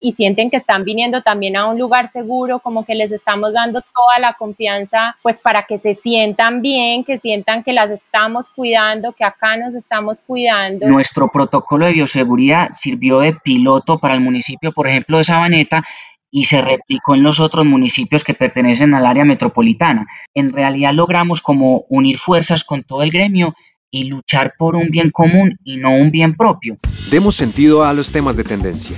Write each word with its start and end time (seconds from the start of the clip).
y 0.00 0.12
sienten 0.12 0.50
que 0.50 0.56
están 0.56 0.84
viniendo 0.84 1.22
también 1.22 1.56
a 1.56 1.68
un 1.68 1.78
lugar 1.78 2.10
seguro, 2.10 2.60
como 2.60 2.84
que 2.84 2.94
les 2.94 3.12
estamos 3.12 3.52
dando 3.52 3.82
toda 3.82 4.18
la 4.18 4.32
confianza, 4.32 5.16
pues 5.22 5.40
para 5.40 5.64
que 5.64 5.78
se 5.78 5.94
sientan 5.94 6.62
bien, 6.62 7.04
que 7.04 7.18
sientan 7.18 7.62
que 7.62 7.74
las 7.74 7.90
estamos 7.90 8.48
cuidando, 8.50 9.12
que 9.12 9.24
acá 9.24 9.56
nos 9.58 9.74
estamos 9.74 10.22
cuidando. 10.22 10.88
Nuestro 10.88 11.28
protocolo 11.28 11.84
de 11.84 11.92
bioseguridad 11.92 12.70
sirvió 12.72 13.20
de 13.20 13.34
piloto 13.34 13.98
para 13.98 14.14
el 14.14 14.20
municipio, 14.20 14.72
por 14.72 14.88
ejemplo, 14.88 15.18
de 15.18 15.24
Sabaneta, 15.24 15.84
y 16.30 16.44
se 16.44 16.62
replicó 16.62 17.14
en 17.14 17.22
los 17.22 17.40
otros 17.40 17.66
municipios 17.66 18.24
que 18.24 18.34
pertenecen 18.34 18.94
al 18.94 19.04
área 19.04 19.24
metropolitana. 19.24 20.06
En 20.32 20.52
realidad 20.52 20.94
logramos 20.94 21.42
como 21.42 21.84
unir 21.88 22.18
fuerzas 22.18 22.64
con 22.64 22.84
todo 22.84 23.02
el 23.02 23.10
gremio 23.10 23.54
y 23.90 24.04
luchar 24.04 24.54
por 24.58 24.76
un 24.76 24.88
bien 24.90 25.10
común 25.10 25.58
y 25.64 25.76
no 25.76 25.94
un 25.94 26.10
bien 26.10 26.34
propio. 26.36 26.76
Demos 27.10 27.36
sentido 27.36 27.84
a 27.84 27.92
los 27.92 28.12
temas 28.12 28.36
de 28.36 28.44
tendencia. 28.44 28.96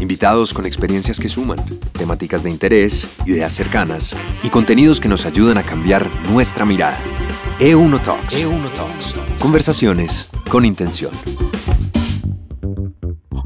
Invitados 0.00 0.52
con 0.52 0.66
experiencias 0.66 1.18
que 1.18 1.28
suman, 1.28 1.58
temáticas 1.92 2.42
de 2.42 2.50
interés, 2.50 3.08
ideas 3.26 3.52
cercanas 3.52 4.14
y 4.42 4.50
contenidos 4.50 5.00
que 5.00 5.08
nos 5.08 5.26
ayudan 5.26 5.58
a 5.58 5.62
cambiar 5.62 6.08
nuestra 6.30 6.64
mirada. 6.64 6.98
E1 7.58 8.02
Talks. 8.02 8.34
E1 8.34 8.72
Talks. 8.74 9.14
Conversaciones 9.38 10.28
con 10.48 10.64
intención. 10.64 11.12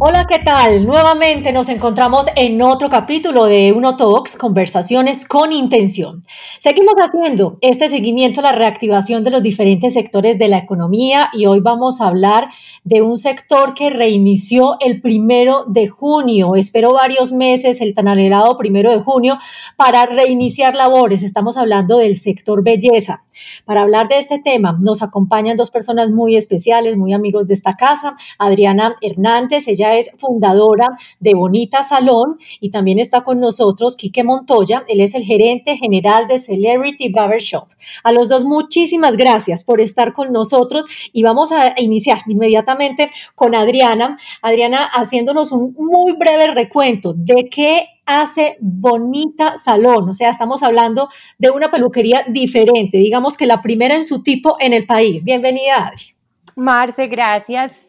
Hola, 0.00 0.26
¿qué 0.28 0.40
tal? 0.40 0.86
Nuevamente 0.86 1.52
nos 1.52 1.68
encontramos 1.68 2.26
en 2.34 2.60
otro 2.62 2.90
capítulo 2.90 3.44
de 3.44 3.72
Uno 3.72 3.96
Talks, 3.96 4.34
conversaciones 4.34 5.24
con 5.24 5.52
intención. 5.52 6.24
Seguimos 6.58 6.94
haciendo 6.96 7.58
este 7.60 7.88
seguimiento 7.88 8.40
a 8.40 8.42
la 8.42 8.52
reactivación 8.52 9.22
de 9.22 9.30
los 9.30 9.40
diferentes 9.40 9.94
sectores 9.94 10.36
de 10.36 10.48
la 10.48 10.58
economía 10.58 11.30
y 11.32 11.46
hoy 11.46 11.60
vamos 11.60 12.00
a 12.00 12.08
hablar 12.08 12.48
de 12.82 13.02
un 13.02 13.16
sector 13.16 13.74
que 13.74 13.90
reinició 13.90 14.78
el 14.80 15.00
primero 15.00 15.64
de 15.68 15.86
junio. 15.86 16.56
Espero 16.56 16.92
varios 16.92 17.30
meses, 17.30 17.80
el 17.80 17.94
tan 17.94 18.08
anhelado 18.08 18.58
primero 18.58 18.90
de 18.90 19.00
junio, 19.00 19.38
para 19.76 20.06
reiniciar 20.06 20.74
labores. 20.74 21.22
Estamos 21.22 21.56
hablando 21.56 21.98
del 21.98 22.16
sector 22.16 22.64
belleza. 22.64 23.23
Para 23.64 23.82
hablar 23.82 24.08
de 24.08 24.18
este 24.18 24.38
tema 24.38 24.78
nos 24.80 25.02
acompañan 25.02 25.56
dos 25.56 25.70
personas 25.70 26.10
muy 26.10 26.36
especiales, 26.36 26.96
muy 26.96 27.12
amigos 27.12 27.46
de 27.46 27.54
esta 27.54 27.74
casa. 27.74 28.16
Adriana 28.38 28.96
Hernández, 29.00 29.68
ella 29.68 29.96
es 29.96 30.10
fundadora 30.18 30.90
de 31.20 31.34
Bonita 31.34 31.82
Salón 31.82 32.38
y 32.60 32.70
también 32.70 32.98
está 32.98 33.22
con 33.22 33.40
nosotros 33.40 33.96
Quique 33.96 34.24
Montoya, 34.24 34.84
él 34.88 35.00
es 35.00 35.14
el 35.14 35.22
gerente 35.22 35.76
general 35.76 36.26
de 36.26 36.38
Celebrity 36.38 37.10
Barber 37.10 37.40
Shop. 37.40 37.68
A 38.02 38.12
los 38.12 38.28
dos 38.28 38.44
muchísimas 38.44 39.16
gracias 39.16 39.64
por 39.64 39.80
estar 39.80 40.12
con 40.12 40.32
nosotros 40.32 40.86
y 41.12 41.22
vamos 41.22 41.52
a 41.52 41.74
iniciar 41.80 42.18
inmediatamente 42.26 43.10
con 43.34 43.54
Adriana. 43.54 44.18
Adriana 44.42 44.84
haciéndonos 44.84 45.52
un 45.52 45.74
muy 45.78 46.12
breve 46.12 46.48
recuento 46.48 47.14
de 47.14 47.48
qué 47.48 47.88
hace 48.06 48.56
Bonita 48.60 49.56
Salón. 49.56 50.08
O 50.08 50.14
sea, 50.14 50.30
estamos 50.30 50.62
hablando 50.62 51.08
de 51.38 51.50
una 51.50 51.70
peluquería 51.70 52.24
diferente, 52.28 52.98
digamos 52.98 53.36
que 53.36 53.46
la 53.46 53.62
primera 53.62 53.94
en 53.94 54.04
su 54.04 54.22
tipo 54.22 54.56
en 54.60 54.72
el 54.72 54.86
país. 54.86 55.24
Bienvenida, 55.24 55.86
Adri. 55.86 56.14
Marce, 56.56 57.06
gracias 57.08 57.86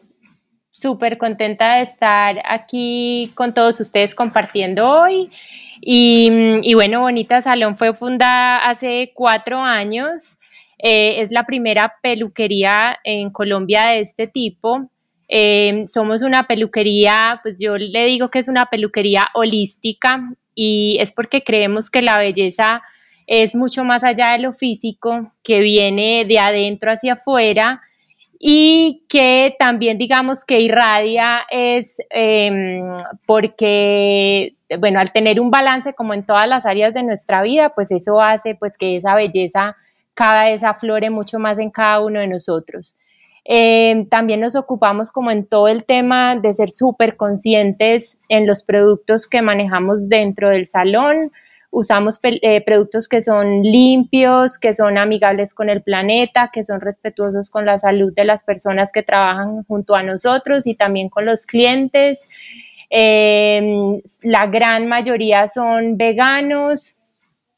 súper 0.76 1.16
contenta 1.16 1.76
de 1.76 1.82
estar 1.84 2.42
aquí 2.44 3.32
con 3.34 3.54
todos 3.54 3.80
ustedes 3.80 4.14
compartiendo 4.14 4.88
hoy. 4.88 5.30
Y, 5.80 6.74
bueno, 6.74 7.00
Bonita 7.00 7.40
Salón 7.42 7.76
fue 7.76 7.94
fundada 7.94 8.58
hace 8.68 9.12
cuatro 9.14 9.58
años. 9.58 10.38
Eh, 10.78 11.20
es 11.20 11.30
la 11.32 11.44
primera 11.44 11.94
peluquería 12.02 12.98
en 13.04 13.30
Colombia 13.30 13.86
de 13.86 14.00
este 14.00 14.26
tipo. 14.26 14.90
Eh, 15.28 15.84
somos 15.88 16.22
una 16.22 16.46
peluquería, 16.46 17.40
pues 17.42 17.58
yo 17.58 17.76
le 17.76 18.06
digo 18.06 18.28
que 18.28 18.38
es 18.38 18.48
una 18.48 18.66
peluquería 18.66 19.28
holística 19.34 20.20
y 20.54 20.96
es 21.00 21.12
porque 21.12 21.42
creemos 21.42 21.90
que 21.90 22.02
la 22.02 22.18
belleza 22.18 22.82
es 23.26 23.54
mucho 23.54 23.84
más 23.84 24.04
allá 24.04 24.32
de 24.32 24.38
lo 24.38 24.52
físico, 24.52 25.20
que 25.42 25.60
viene 25.60 26.24
de 26.24 26.38
adentro 26.38 26.92
hacia 26.92 27.14
afuera 27.14 27.82
y 28.38 29.04
que 29.08 29.56
también 29.58 29.98
digamos 29.98 30.44
que 30.44 30.60
irradia 30.60 31.40
es 31.50 31.96
em, 32.10 32.96
porque, 33.26 34.56
bueno, 34.78 35.00
al 35.00 35.12
tener 35.12 35.40
un 35.40 35.50
balance 35.50 35.94
como 35.94 36.14
en 36.14 36.24
todas 36.24 36.48
las 36.48 36.66
áreas 36.66 36.94
de 36.94 37.02
nuestra 37.02 37.42
vida, 37.42 37.70
pues 37.74 37.90
eso 37.90 38.20
hace 38.20 38.54
pues 38.54 38.78
que 38.78 38.96
esa 38.96 39.14
belleza 39.14 39.76
cada 40.14 40.44
vez 40.44 40.62
aflore 40.62 41.10
mucho 41.10 41.38
más 41.38 41.58
en 41.58 41.70
cada 41.70 42.00
uno 42.00 42.20
de 42.20 42.28
nosotros. 42.28 42.96
Em, 43.48 44.08
también 44.08 44.40
nos 44.40 44.56
ocupamos 44.56 45.12
como 45.12 45.30
en 45.30 45.46
todo 45.46 45.68
el 45.68 45.84
tema 45.84 46.34
de 46.34 46.52
ser 46.52 46.68
súper 46.68 47.16
conscientes 47.16 48.18
en 48.28 48.44
los 48.44 48.64
productos 48.64 49.28
que 49.28 49.40
manejamos 49.40 50.08
dentro 50.08 50.48
del 50.48 50.66
salón, 50.66 51.30
usamos 51.70 52.18
eh, 52.24 52.60
productos 52.62 53.06
que 53.06 53.20
son 53.20 53.62
limpios, 53.62 54.58
que 54.58 54.74
son 54.74 54.98
amigables 54.98 55.54
con 55.54 55.70
el 55.70 55.80
planeta, 55.82 56.50
que 56.52 56.64
son 56.64 56.80
respetuosos 56.80 57.48
con 57.48 57.64
la 57.66 57.78
salud 57.78 58.12
de 58.14 58.24
las 58.24 58.42
personas 58.42 58.90
que 58.90 59.04
trabajan 59.04 59.62
junto 59.64 59.94
a 59.94 60.02
nosotros 60.02 60.66
y 60.66 60.74
también 60.74 61.08
con 61.08 61.24
los 61.24 61.46
clientes. 61.46 62.28
Em, 62.90 64.00
la 64.24 64.46
gran 64.48 64.88
mayoría 64.88 65.46
son 65.46 65.96
veganos, 65.96 66.98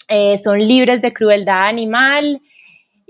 eh, 0.09 0.37
son 0.37 0.59
libres 0.59 1.00
de 1.00 1.15
crueldad 1.15 1.66
animal 1.66 2.43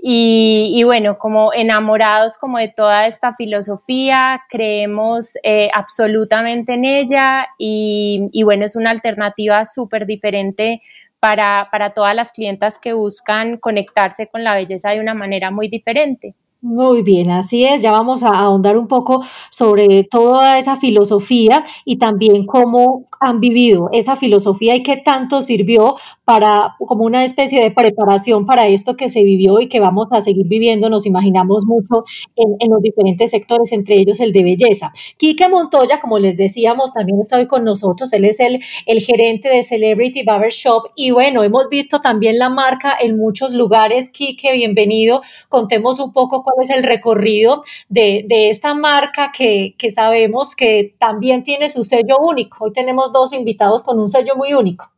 y, 0.01 0.81
bueno, 0.83 1.17
como 1.17 1.53
enamorados 1.53 2.37
como 2.37 2.57
de 2.57 2.69
toda 2.69 3.07
esta 3.07 3.33
filosofía, 3.33 4.41
creemos 4.49 5.33
eh, 5.43 5.69
absolutamente 5.73 6.75
en 6.75 6.85
ella 6.85 7.47
y, 7.57 8.29
y, 8.31 8.43
bueno, 8.43 8.65
es 8.65 8.75
una 8.77 8.91
alternativa 8.91 9.65
súper 9.65 10.05
diferente 10.05 10.81
para, 11.19 11.67
para 11.71 11.93
todas 11.93 12.15
las 12.15 12.31
clientas 12.31 12.79
que 12.79 12.93
buscan 12.93 13.57
conectarse 13.57 14.27
con 14.27 14.43
la 14.43 14.55
belleza 14.55 14.91
de 14.91 15.01
una 15.01 15.13
manera 15.13 15.51
muy 15.51 15.67
diferente. 15.67 16.33
Muy 16.61 17.03
bien, 17.03 17.31
así 17.31 17.63
es. 17.63 17.81
Ya 17.81 17.93
vamos 17.93 18.21
a 18.21 18.31
ahondar 18.31 18.75
un 18.77 18.89
poco 18.89 19.23
sobre 19.49 20.03
toda 20.03 20.59
esa 20.59 20.75
filosofía 20.75 21.63
y 21.85 21.99
también 21.99 22.45
cómo 22.45 23.05
han 23.21 23.39
vivido 23.39 23.87
esa 23.93 24.17
filosofía 24.17 24.75
y 24.75 24.83
qué 24.83 24.97
tanto 24.97 25.41
sirvió 25.41 25.95
para 26.25 26.75
como 26.79 27.05
una 27.05 27.23
especie 27.23 27.61
de 27.61 27.71
preparación 27.71 28.45
para 28.45 28.67
esto 28.67 28.97
que 28.97 29.07
se 29.07 29.23
vivió 29.23 29.61
y 29.61 29.67
que 29.69 29.79
vamos 29.79 30.09
a 30.11 30.19
seguir 30.19 30.47
viviendo, 30.47 30.89
nos 30.89 31.05
imaginamos 31.05 31.65
mucho 31.65 32.03
en, 32.35 32.69
los 32.69 32.81
diferentes 32.81 33.31
sectores, 33.31 33.71
entre 33.71 33.95
ellos 33.95 34.19
el 34.19 34.33
de 34.33 34.43
belleza. 34.43 34.91
Quique 35.17 35.47
Montoya, 35.47 36.01
como 36.01 36.19
les 36.19 36.35
decíamos, 36.35 36.91
también 36.91 37.19
está 37.21 37.37
hoy 37.37 37.47
con 37.47 37.63
nosotros. 37.63 38.11
Él 38.11 38.25
es 38.25 38.39
el, 38.41 38.59
el 38.85 38.99
gerente 38.99 39.47
de 39.47 39.63
Celebrity 39.63 40.23
Barber 40.23 40.51
Shop 40.51 40.89
y 40.95 41.11
bueno, 41.11 41.41
hemos 41.41 41.69
visto 41.69 42.01
también 42.01 42.37
la 42.37 42.49
marca 42.49 42.95
en 42.99 43.17
muchos 43.17 43.53
lugares. 43.53 44.09
Quique, 44.09 44.51
bienvenido. 44.51 45.21
Contemos 45.47 45.99
un 45.99 46.11
poco 46.11 46.43
cuál 46.53 46.63
es 46.63 46.69
el 46.69 46.83
recorrido 46.83 47.63
de, 47.87 48.25
esta 48.49 48.73
marca 48.73 49.31
que, 49.35 49.75
sabemos 49.93 50.55
que 50.55 50.95
también 50.99 51.43
tiene 51.43 51.69
su 51.69 51.83
sello 51.83 52.17
único. 52.19 52.65
Hoy 52.65 52.73
tenemos 52.73 53.11
dos 53.11 53.33
invitados 53.33 53.83
con 53.83 53.99
un 53.99 54.07
sello 54.07 54.35
muy 54.35 54.53
único. 54.53 54.91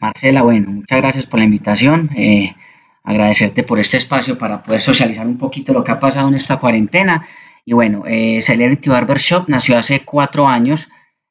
Marcela, 0.00 0.42
bueno, 0.42 0.70
muchas 0.70 0.98
gracias 0.98 1.26
por 1.26 1.38
la 1.38 1.44
invitación. 1.44 2.10
Eh, 2.16 2.54
agradecerte 3.02 3.62
por 3.62 3.78
este 3.78 3.96
espacio 3.96 4.38
para 4.38 4.62
poder 4.62 4.80
socializar 4.80 5.26
un 5.26 5.38
poquito 5.38 5.72
lo 5.72 5.84
que 5.84 5.92
ha 5.92 6.00
pasado 6.00 6.28
en 6.28 6.34
esta 6.34 6.58
cuarentena. 6.58 7.26
Y 7.64 7.72
bueno, 7.72 8.02
eh, 8.06 8.40
Celebrity 8.40 8.90
Barber 8.90 9.18
Shop 9.18 9.44
nació 9.48 9.78
hace 9.78 10.04
cuatro 10.04 10.46
años, 10.46 10.88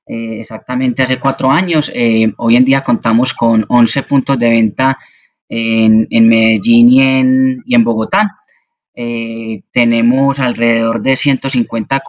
eh, 0.07 0.39
exactamente 0.39 1.03
hace 1.03 1.19
cuatro 1.19 1.51
años. 1.51 1.91
hoy 2.37 2.55
en 2.55 2.65
día 2.65 2.81
contamos 2.81 3.33
con 3.33 3.65
11 3.67 4.03
puntos 4.03 4.39
de 4.39 4.49
venta 4.49 4.97
en, 5.49 6.27
Medellín 6.27 6.89
y 6.89 7.01
en, 7.01 7.63
y 7.65 7.75
en 7.75 7.83
Bogotá. 7.83 8.42
Eh, 8.95 9.63
tenemos 9.71 10.39
alrededor 10.39 11.01
de 11.01 11.15
150 11.15 12.01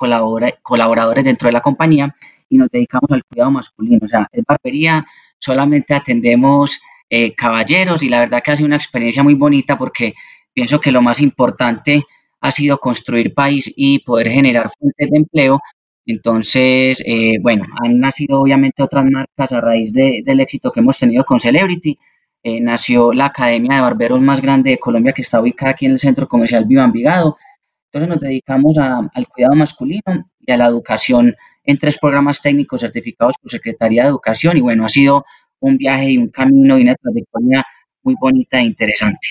colaboradores 0.62 1.24
dentro 1.24 1.46
de 1.48 1.52
la 1.52 1.60
compañía 1.62 2.14
y 2.48 2.58
nos 2.58 2.68
dedicamos 2.70 3.10
al 3.10 3.24
cuidado 3.24 3.50
masculino. 3.50 4.00
O 4.02 4.08
sea, 4.08 4.28
es 4.32 4.44
barbería, 4.46 5.06
solamente 5.38 5.94
atendemos 5.94 6.80
eh, 7.10 7.34
caballeros 7.34 8.02
y 8.02 8.08
la 8.08 8.20
verdad 8.20 8.42
que 8.44 8.52
ha 8.52 8.56
sido 8.56 8.66
una 8.66 8.76
experiencia 8.76 9.22
muy 9.22 9.34
bonita 9.34 9.78
porque 9.78 10.14
pienso 10.52 10.80
que 10.80 10.92
lo 10.92 11.02
más 11.02 11.20
importante 11.20 12.04
ha 12.40 12.50
sido 12.52 12.78
construir 12.78 13.34
país 13.34 13.72
y 13.76 14.00
poder 14.00 14.30
generar 14.30 14.70
fuentes 14.78 15.10
de 15.10 15.16
empleo 15.16 15.60
Entonces, 16.06 17.02
eh, 17.06 17.38
bueno, 17.40 17.64
han 17.82 17.98
nacido 17.98 18.40
obviamente 18.40 18.82
otras 18.82 19.04
marcas 19.06 19.52
a 19.52 19.60
raíz 19.60 19.92
del 19.92 20.40
éxito 20.40 20.70
que 20.70 20.80
hemos 20.80 20.98
tenido 20.98 21.24
con 21.24 21.40
Celebrity. 21.40 21.98
Eh, 22.46 22.60
nació 22.60 23.14
la 23.14 23.26
Academia 23.26 23.76
de 23.76 23.80
Barberos 23.80 24.20
más 24.20 24.42
grande 24.42 24.68
de 24.68 24.78
Colombia 24.78 25.14
que 25.14 25.22
está 25.22 25.40
ubicada 25.40 25.70
aquí 25.70 25.86
en 25.86 25.92
el 25.92 25.98
Centro 25.98 26.28
Comercial 26.28 26.66
Viva 26.66 26.84
Envigado. 26.84 27.38
Entonces 27.86 28.06
nos 28.06 28.20
dedicamos 28.20 28.76
al 28.76 29.28
cuidado 29.28 29.54
masculino 29.54 30.30
y 30.40 30.52
a 30.52 30.58
la 30.58 30.66
educación 30.66 31.34
en 31.64 31.78
tres 31.78 31.98
programas 31.98 32.42
técnicos 32.42 32.82
certificados 32.82 33.36
por 33.40 33.50
Secretaría 33.50 34.02
de 34.02 34.10
Educación 34.10 34.58
y 34.58 34.60
bueno, 34.60 34.84
ha 34.84 34.90
sido 34.90 35.24
un 35.60 35.78
viaje 35.78 36.10
y 36.10 36.18
un 36.18 36.28
camino 36.28 36.78
y 36.78 36.82
una 36.82 36.94
trayectoria 36.96 37.64
muy 38.02 38.14
bonita 38.20 38.58
e 38.58 38.64
interesante. 38.64 39.26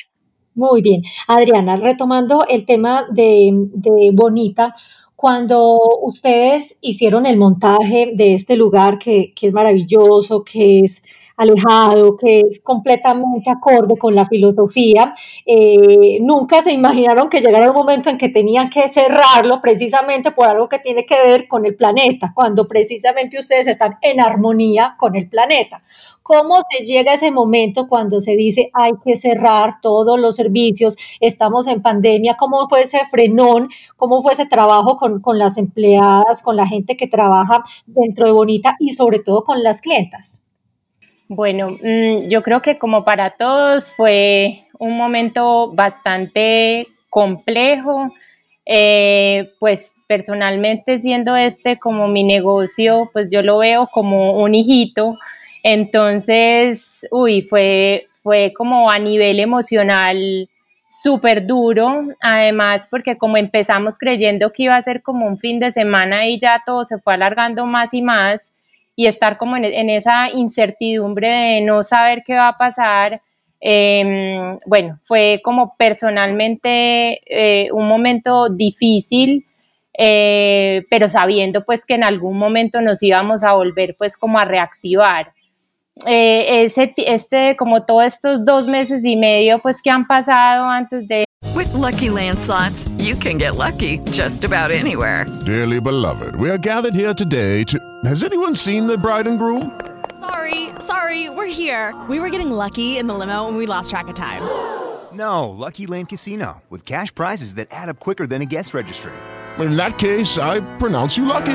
Muy 0.56 0.82
bien. 0.82 1.04
Adriana, 1.28 1.76
retomando 1.76 2.48
el 2.48 2.66
tema 2.66 3.06
de, 3.12 3.52
de 3.76 4.10
Bonita, 4.12 4.74
cuando 5.16 5.78
ustedes 6.02 6.80
hicieron 6.82 7.28
el 7.28 7.38
montaje 7.38 8.14
de 8.16 8.34
este 8.34 8.58
lugar 8.58 8.98
que, 8.98 9.34
que 9.36 9.48
es 9.48 9.54
maravilloso, 9.54 10.44
que 10.44 10.80
es 10.80 11.04
alejado, 11.38 12.18
que 12.18 12.42
es 12.42 12.60
completamente 12.64 13.50
acorde 13.50 13.98
con 13.98 14.16
la 14.16 14.26
filosofía. 14.26 15.14
Eh, 15.46 16.20
nunca 16.22 16.62
se 16.62 16.72
imaginaron 16.72 17.30
que 17.30 17.42
llegara 17.42 17.72
un 17.72 17.76
momento 17.76 18.10
en 18.10 18.18
que 18.18 18.30
tenían 18.30 18.70
que 18.70 18.88
cerrarlo 18.88 19.62
precisamente 19.62 20.32
por 20.32 20.48
algo 20.48 20.70
que 20.70 20.80
tiene 20.80 21.06
que 21.06 21.22
ver 21.22 21.48
con 21.48 21.66
el 21.66 21.76
planeta, 21.76 22.32
cuando 22.36 22.68
precisamente 22.68 23.40
ustedes 23.40 23.68
están 23.68 23.98
en 24.02 24.20
armonía 24.20 24.96
con 24.98 25.16
el 25.16 25.28
planeta. 25.30 25.84
¿Cómo 26.22 26.60
se 26.72 26.86
llega 26.86 27.12
a 27.12 27.16
ese 27.16 27.32
momento 27.32 27.88
cuando 27.90 28.22
se 28.22 28.38
dice 28.38 28.70
hay 28.74 28.94
que 29.04 29.18
cerrar 29.18 29.82
todos 29.82 30.18
los 30.18 30.36
servicios, 30.38 30.96
estamos 31.20 31.68
en 31.68 31.82
pandemia? 31.82 32.38
¿Cómo 32.38 32.70
fue 32.70 32.82
ese 32.82 33.02
frenón? 33.12 33.70
¿Cómo 33.98 34.22
fue 34.22 34.32
ese 34.32 34.46
trabajo 34.46 34.96
con, 34.96 35.20
con 35.22 35.38
las 35.38 35.58
empleadas, 35.58 36.42
con 36.42 36.56
la 36.56 36.66
gente 36.66 36.96
que 36.96 37.08
trabaja 37.08 37.64
dentro 37.86 38.26
de 38.26 38.32
Bonita 38.32 38.76
y 38.80 38.94
sobre 38.94 39.20
todo 39.20 39.44
con 39.44 39.64
las 39.64 39.82
clientas? 39.82 40.43
Bueno, 41.36 41.72
mm, 41.72 42.28
yo 42.30 42.44
creo 42.44 42.62
que 42.62 42.78
como 42.78 43.04
para 43.04 43.32
todos 43.32 43.92
fue 43.92 44.66
un 44.78 44.96
momento 44.96 45.72
bastante 45.74 46.86
complejo. 47.10 48.14
Eh, 48.66 49.50
pues 49.60 49.96
personalmente 50.08 51.00
siendo 51.00 51.36
este 51.36 51.80
como 51.80 52.08
mi 52.08 52.24
negocio, 52.24 53.10
pues 53.12 53.30
yo 53.32 53.42
lo 53.42 53.58
veo 53.58 53.86
como 53.92 54.34
un 54.34 54.54
hijito. 54.54 55.16
Entonces, 55.64 57.08
uy, 57.12 57.42
fue, 57.42 58.04
fue 58.22 58.54
como 58.56 58.92
a 58.92 59.00
nivel 59.00 59.40
emocional 59.40 60.48
súper 60.88 61.48
duro, 61.48 62.04
además 62.22 62.88
porque 62.92 63.18
como 63.18 63.38
empezamos 63.38 63.98
creyendo 63.98 64.52
que 64.54 64.64
iba 64.64 64.76
a 64.76 64.82
ser 64.84 65.02
como 65.02 65.26
un 65.26 65.40
fin 65.40 65.60
de 65.60 65.72
semana 65.72 66.28
y 66.28 66.40
ya 66.40 66.62
todo 66.64 66.84
se 66.84 67.00
fue 67.00 67.16
alargando 67.16 67.66
más 67.66 67.94
y 67.94 68.04
más, 68.04 68.53
y 68.96 69.08
estar 69.08 69.38
como 69.38 69.58
en, 69.58 69.90
esa 69.90 70.30
incertidumbre 70.30 71.30
de 71.30 71.62
no 71.62 71.84
saber 71.84 72.24
qué 72.26 72.36
va 72.36 72.50
a 72.50 72.58
pasar. 72.58 73.22
Em, 73.60 74.60
bueno, 74.66 75.00
fue 75.04 75.42
como 75.44 75.76
personalmente 75.78 77.22
eh, 77.26 77.72
un 77.72 77.88
momento 77.88 78.50
difícil, 78.50 79.46
eh, 79.98 80.84
pero 80.90 81.08
sabiendo 81.10 81.64
pues 81.64 81.86
que 81.86 81.94
en 81.96 82.04
algún 82.04 82.38
momento 82.38 82.82
nos 82.82 83.02
íbamos 83.02 83.44
a 83.44 83.54
volver 83.54 83.96
pues 83.98 84.18
como 84.18 84.38
a 84.40 84.46
reactivar. 84.46 85.34
Eh, 86.06 86.66
ese, 86.66 86.92
este, 86.98 87.56
como 87.58 87.86
todos 87.86 88.06
estos 88.06 88.44
dos 88.44 88.68
meses 88.68 89.06
y 89.06 89.16
medio 89.16 89.60
pues 89.60 89.82
que 89.82 89.90
han 89.90 90.06
pasado 90.06 90.66
antes 90.68 91.08
de 91.08 91.26
With 91.56 91.72
lucky 91.74 92.10
landslots, 92.10 92.90
you 92.98 93.16
can 93.16 93.38
get 93.38 93.56
lucky 93.56 94.00
just 94.12 94.44
about 94.44 94.72
anywhere. 94.72 95.26
Dearly 95.46 95.80
beloved, 95.80 96.36
we 96.36 96.50
are 96.50 96.58
gathered 96.58 96.96
here 96.96 97.14
today 97.14 97.64
to. 97.66 97.80
Has 98.06 98.24
anyone 98.24 98.56
seen 98.56 98.88
the 98.88 98.98
bride 98.98 99.28
and 99.28 99.38
groom? 99.38 99.72
Sorry, 100.20 100.70
sorry, 100.80 101.30
we're 101.30 101.46
here. 101.46 101.94
We 102.10 102.20
were 102.20 102.30
getting 102.30 102.50
lucky 102.50 102.98
in 102.98 103.08
the 103.08 103.14
limo 103.14 103.48
and 103.48 103.56
we 103.56 103.66
lost 103.68 103.92
track 103.92 104.08
of 104.08 104.16
time. 104.16 104.42
No, 105.14 105.50
Lucky 105.50 105.86
Land 105.86 106.10
Casino 106.10 106.64
with 106.70 106.86
cash 106.86 107.14
prizes 107.14 107.54
that 107.56 107.68
add 107.70 107.90
up 107.90 108.00
quicker 108.00 108.26
than 108.26 108.42
a 108.42 108.46
guest 108.46 108.74
registry. 108.74 109.14
In 109.60 109.76
that 109.76 110.00
case, 110.00 110.40
I 110.40 110.62
pronounce 110.78 111.18
you 111.18 111.26
lucky. 111.26 111.52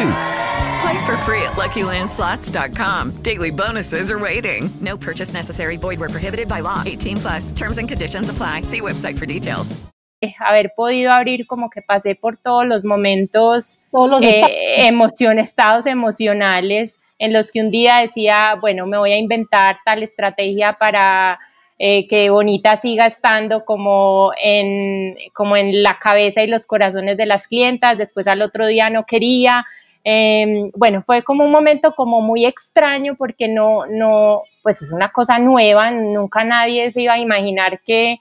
Play 0.81 1.07
for 1.07 1.17
free 1.19 1.43
at 1.43 1.57
LuckyLandSlots.com. 1.57 3.23
Daily 3.23 3.51
bonuses 3.51 4.11
are 4.11 4.19
waiting. 4.19 4.71
No 4.81 4.97
purchase 4.97 5.33
necessary. 5.33 5.77
Void 5.77 5.99
were 5.99 6.09
prohibited 6.09 6.49
by 6.49 6.61
law. 6.61 6.83
18 6.87 7.17
plus. 7.17 7.53
Terms 7.53 7.79
and 7.79 7.89
conditions 7.89 8.29
apply. 8.29 8.63
See 8.63 8.81
website 8.81 9.19
for 9.19 9.27
details. 9.27 9.75
Haber 10.21 10.73
podido 10.77 11.13
abrir 11.13 11.47
como 11.47 11.71
que 11.71 11.81
pasé 11.81 12.17
por 12.17 12.37
todos 12.37 12.67
los 12.67 12.85
momentos, 12.85 13.79
todos 13.93 14.11
los 14.11 14.23
eh, 14.25 14.89
emociones, 14.89 15.49
estados 15.49 15.87
emocionales 15.87 16.99
en 17.19 17.33
los 17.33 17.53
que 17.53 17.61
un 17.61 17.71
día 17.71 17.99
decía, 17.99 18.57
bueno, 18.61 18.87
me 18.87 18.99
voy 18.99 19.13
a 19.13 19.17
inventar 19.17 19.77
tal 19.85 20.03
estrategia 20.03 20.73
para 20.73 21.39
eh, 21.79 22.09
que 22.09 22.31
Bonita 22.31 22.75
siga 22.77 23.07
estando 23.07 23.65
como 23.65 24.33
en, 24.43 25.15
como 25.33 25.57
en 25.57 25.83
la 25.83 25.99
cabeza 26.01 26.43
y 26.43 26.49
los 26.49 26.67
corazones 26.67 27.17
de 27.17 27.27
las 27.27 27.47
clientas, 27.47 27.97
después 27.97 28.27
al 28.27 28.43
otro 28.43 28.67
día 28.67 28.91
no 28.91 29.05
quería. 29.07 29.65
Em, 30.11 30.71
bueno, 30.75 31.03
fue 31.03 31.23
como 31.23 31.45
un 31.45 31.51
momento 31.51 31.93
como 31.93 32.23
muy 32.23 32.47
extraño 32.47 33.15
porque 33.15 33.47
no, 33.47 33.85
no, 33.85 34.43
pues 34.63 34.81
es 34.81 34.91
una 34.91 35.13
cosa 35.13 35.39
nueva, 35.39 35.91
nunca 35.91 36.45
nadie 36.45 36.91
se 36.91 37.03
iba 37.03 37.13
a 37.13 37.19
imaginar 37.19 37.83
que, 37.85 38.17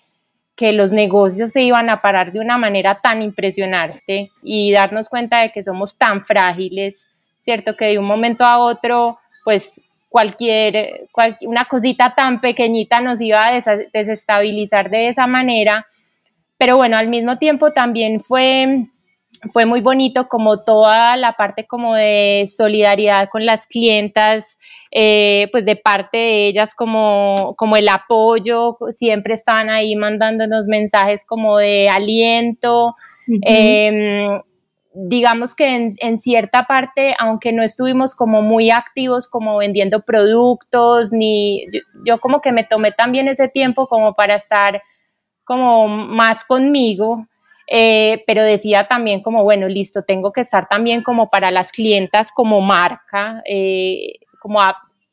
que 0.57 0.73
los 0.73 0.91
negocios 0.91 1.53
se 1.53 1.61
iban 1.61 1.89
a 1.89 2.01
parar 2.01 2.33
de 2.33 2.41
una 2.41 2.57
manera 2.57 2.99
tan 3.01 3.21
impresionante 3.21 4.31
y 4.43 4.73
darnos 4.73 5.07
cuenta 5.07 5.39
de 5.39 5.53
que 5.53 5.63
somos 5.63 5.97
tan 5.97 6.25
frágiles, 6.25 7.07
¿cierto? 7.39 7.77
Que 7.77 7.85
de 7.85 7.99
un 7.99 8.05
momento 8.05 8.43
a 8.43 8.57
otro, 8.57 9.17
pues 9.45 9.79
cualquier, 10.09 11.07
una 11.43 11.63
cosita 11.69 12.13
tan 12.13 12.41
pequeñita 12.41 12.99
nos 12.99 13.21
iba 13.21 13.47
a 13.47 13.61
desestabilizar 13.93 14.89
de 14.89 15.07
esa 15.07 15.25
manera. 15.25 15.87
Pero 16.57 16.75
bueno, 16.75 16.97
al 16.97 17.07
mismo 17.07 17.37
tiempo 17.37 17.71
también 17.71 18.19
fue, 18.19 18.87
fue 19.51 19.65
muy 19.65 19.81
bonito 19.81 20.27
como 20.27 20.63
toda 20.63 21.15
la 21.17 21.33
parte 21.33 21.65
como 21.67 21.95
de 21.95 22.45
solidaridad 22.47 23.29
con 23.29 23.45
las 23.45 23.67
clientas, 23.67 24.57
eh, 24.91 25.47
pues 25.51 25.65
de 25.65 25.75
parte 25.75 26.17
de 26.17 26.47
ellas 26.47 26.73
como, 26.75 27.55
como 27.57 27.77
el 27.77 27.89
apoyo, 27.89 28.77
siempre 28.93 29.33
estaban 29.35 29.69
ahí 29.69 29.95
mandándonos 29.95 30.67
mensajes 30.67 31.25
como 31.25 31.57
de 31.57 31.89
aliento 31.89 32.95
digamos 34.99 35.53
que 35.53 35.95
en, 35.95 36.19
cierta 36.19 36.65
parte, 36.65 37.15
aunque 37.19 37.51
no 37.53 37.61
estuvimos 37.61 38.15
como 38.15 38.41
muy 38.41 38.71
activos 38.71 39.27
como 39.27 39.57
vendiendo 39.57 40.01
productos, 40.01 41.11
ni 41.11 41.67
yo, 42.03 42.19
como 42.19 42.41
que 42.41 42.51
me 42.51 42.63
tomé 42.63 42.91
también 42.91 43.27
ese 43.27 43.47
tiempo 43.47 43.87
como 43.87 44.15
para 44.15 44.35
estar 44.35 44.81
como 45.43 45.87
más 45.87 46.43
conmigo, 46.43 47.27
eh, 47.67 48.23
pero 48.25 48.43
decía 48.43 48.87
también 48.87 49.21
como, 49.21 49.43
bueno, 49.43 49.67
listo, 49.67 50.03
tengo 50.03 50.31
que 50.31 50.41
estar 50.41 50.67
también 50.67 51.03
como 51.03 51.29
para 51.29 51.51
las 51.51 51.71
clientas 51.71 52.31
como 52.31 52.61
marca, 52.61 53.41
eh, 53.45 54.19
como 54.39 54.61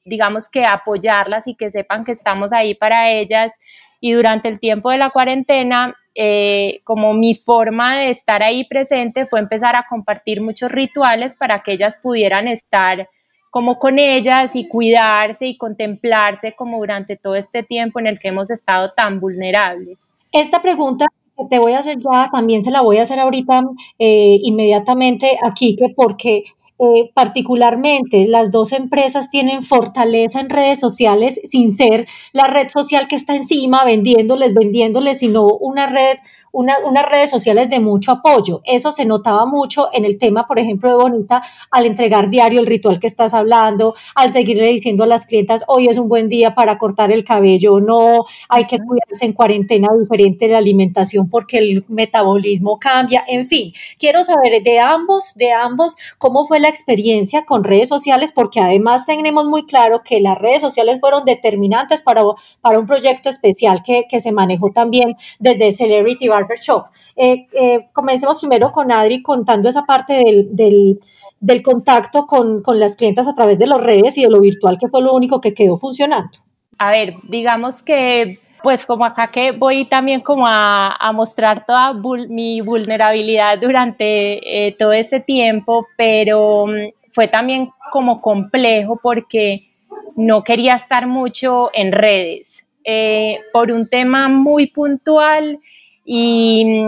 digamos 0.04 0.48
que 0.48 0.64
apoyarlas 0.64 1.46
y 1.48 1.54
que 1.54 1.70
sepan 1.70 2.04
que 2.04 2.12
estamos 2.12 2.52
ahí 2.52 2.74
para 2.74 3.10
ellas. 3.10 3.52
Y 4.00 4.12
durante 4.12 4.48
el 4.48 4.60
tiempo 4.60 4.90
de 4.90 4.98
la 4.98 5.10
cuarentena 5.10 5.96
eh, 6.16 6.80
como 6.84 7.12
mi 7.12 7.34
forma 7.34 7.96
de 7.96 8.10
estar 8.10 8.40
ahí 8.40 8.64
presente 8.64 9.26
fue 9.26 9.40
empezar 9.40 9.74
a 9.74 9.86
compartir 9.88 10.40
muchos 10.40 10.70
rituales 10.70 11.36
para 11.36 11.64
que 11.64 11.72
ellas 11.72 11.98
pudieran 12.00 12.46
estar 12.46 13.08
como 13.50 13.78
con 13.78 13.98
ellas 13.98 14.54
y 14.54 14.68
cuidarse 14.68 15.46
y 15.46 15.56
contemplarse 15.56 16.54
como 16.54 16.78
durante 16.78 17.16
todo 17.16 17.34
este 17.34 17.64
tiempo 17.64 17.98
en 17.98 18.06
el 18.06 18.20
que 18.20 18.28
hemos 18.28 18.50
estado 18.50 18.92
tan 18.92 19.18
vulnerables. 19.18 20.12
Esta 20.30 20.62
pregunta 20.62 21.06
te 21.50 21.58
voy 21.58 21.72
a 21.72 21.78
hacer 21.78 21.98
ya, 21.98 22.28
también 22.32 22.62
se 22.62 22.70
la 22.70 22.80
voy 22.80 22.98
a 22.98 23.02
hacer 23.02 23.18
ahorita 23.18 23.62
eh, 23.98 24.38
inmediatamente 24.42 25.38
aquí, 25.42 25.76
que 25.76 25.88
porque 25.94 26.44
eh, 26.78 27.10
particularmente 27.14 28.26
las 28.26 28.50
dos 28.50 28.72
empresas 28.72 29.30
tienen 29.30 29.62
fortaleza 29.62 30.40
en 30.40 30.50
redes 30.50 30.80
sociales 30.80 31.40
sin 31.44 31.70
ser 31.70 32.06
la 32.32 32.48
red 32.48 32.68
social 32.68 33.06
que 33.06 33.14
está 33.14 33.34
encima 33.36 33.84
vendiéndoles, 33.84 34.54
vendiéndoles, 34.54 35.20
sino 35.20 35.46
una 35.46 35.86
red 35.86 36.16
unas 36.54 37.06
redes 37.10 37.30
sociales 37.30 37.68
de 37.68 37.80
mucho 37.80 38.12
apoyo. 38.12 38.60
Eso 38.64 38.92
se 38.92 39.04
notaba 39.04 39.44
mucho 39.44 39.88
en 39.92 40.04
el 40.04 40.18
tema, 40.18 40.46
por 40.46 40.58
ejemplo, 40.58 40.88
de 40.88 40.96
Bonita, 40.96 41.42
al 41.70 41.86
entregar 41.86 42.30
diario 42.30 42.60
el 42.60 42.66
ritual 42.66 43.00
que 43.00 43.08
estás 43.08 43.34
hablando, 43.34 43.94
al 44.14 44.30
seguirle 44.30 44.66
diciendo 44.68 45.02
a 45.02 45.06
las 45.06 45.26
clientas, 45.26 45.64
hoy 45.66 45.88
es 45.88 45.98
un 45.98 46.08
buen 46.08 46.28
día 46.28 46.54
para 46.54 46.78
cortar 46.78 47.10
el 47.10 47.24
cabello, 47.24 47.80
no, 47.80 48.24
hay 48.48 48.64
que 48.66 48.78
cuidarse 48.78 49.24
en 49.24 49.32
cuarentena 49.32 49.88
diferente 49.98 50.46
de 50.46 50.52
la 50.52 50.58
alimentación 50.58 51.28
porque 51.28 51.58
el 51.58 51.84
metabolismo 51.88 52.78
cambia, 52.78 53.24
en 53.26 53.44
fin. 53.44 53.72
Quiero 53.98 54.22
saber 54.22 54.62
de 54.62 54.78
ambos, 54.78 55.34
de 55.34 55.52
ambos, 55.52 55.96
cómo 56.18 56.44
fue 56.44 56.60
la 56.60 56.68
experiencia 56.68 57.44
con 57.44 57.64
redes 57.64 57.88
sociales, 57.88 58.30
porque 58.32 58.60
además 58.60 59.06
tenemos 59.06 59.46
muy 59.46 59.66
claro 59.66 60.02
que 60.04 60.20
las 60.20 60.38
redes 60.38 60.60
sociales 60.60 61.00
fueron 61.00 61.24
determinantes 61.24 62.00
para, 62.00 62.22
para 62.60 62.78
un 62.78 62.86
proyecto 62.86 63.28
especial 63.28 63.82
que, 63.82 64.04
que 64.08 64.20
se 64.20 64.30
manejó 64.30 64.70
también 64.70 65.16
desde 65.40 65.72
Celebrity 65.72 66.28
Bar 66.28 66.43
Barbershop. 66.44 66.86
Eh, 67.16 67.46
eh, 67.52 67.88
comencemos 67.92 68.38
primero 68.40 68.70
con 68.72 68.92
Adri 68.92 69.22
contando 69.22 69.68
esa 69.68 69.82
parte 69.82 70.14
del, 70.14 70.54
del, 70.54 71.00
del 71.40 71.62
contacto 71.62 72.26
con, 72.26 72.62
con, 72.62 72.78
las 72.78 72.96
clientas 72.96 73.26
a 73.26 73.34
través 73.34 73.58
de 73.58 73.66
las 73.66 73.80
redes 73.80 74.16
y 74.18 74.22
de 74.22 74.30
lo 74.30 74.40
virtual, 74.40 74.78
que 74.78 74.88
fue 74.88 75.02
lo 75.02 75.14
único 75.14 75.40
que 75.40 75.54
quedó 75.54 75.76
funcionando. 75.76 76.30
A 76.78 76.90
ver, 76.90 77.14
digamos 77.28 77.82
que 77.82 78.40
pues 78.62 78.86
como 78.86 79.04
acá 79.04 79.30
que 79.30 79.52
voy 79.52 79.84
también 79.84 80.22
como 80.22 80.46
a, 80.46 80.96
a 80.96 81.12
mostrar 81.12 81.66
toda 81.66 81.92
mi 81.92 82.62
vulnerabilidad 82.62 83.60
durante 83.60 84.66
eh, 84.66 84.72
todo 84.72 84.94
ese 84.94 85.20
tiempo, 85.20 85.86
pero 85.98 86.66
mm, 86.66 87.10
fue 87.12 87.28
también 87.28 87.70
como 87.92 88.22
complejo 88.22 88.98
porque 89.02 89.70
no 90.16 90.42
quería 90.42 90.76
estar 90.76 91.06
mucho 91.06 91.70
en 91.74 91.92
redes 91.92 92.66
eh, 92.84 93.40
por 93.52 93.70
un 93.70 93.88
tema 93.88 94.28
muy 94.28 94.66
puntual 94.66 95.60
y, 96.04 96.82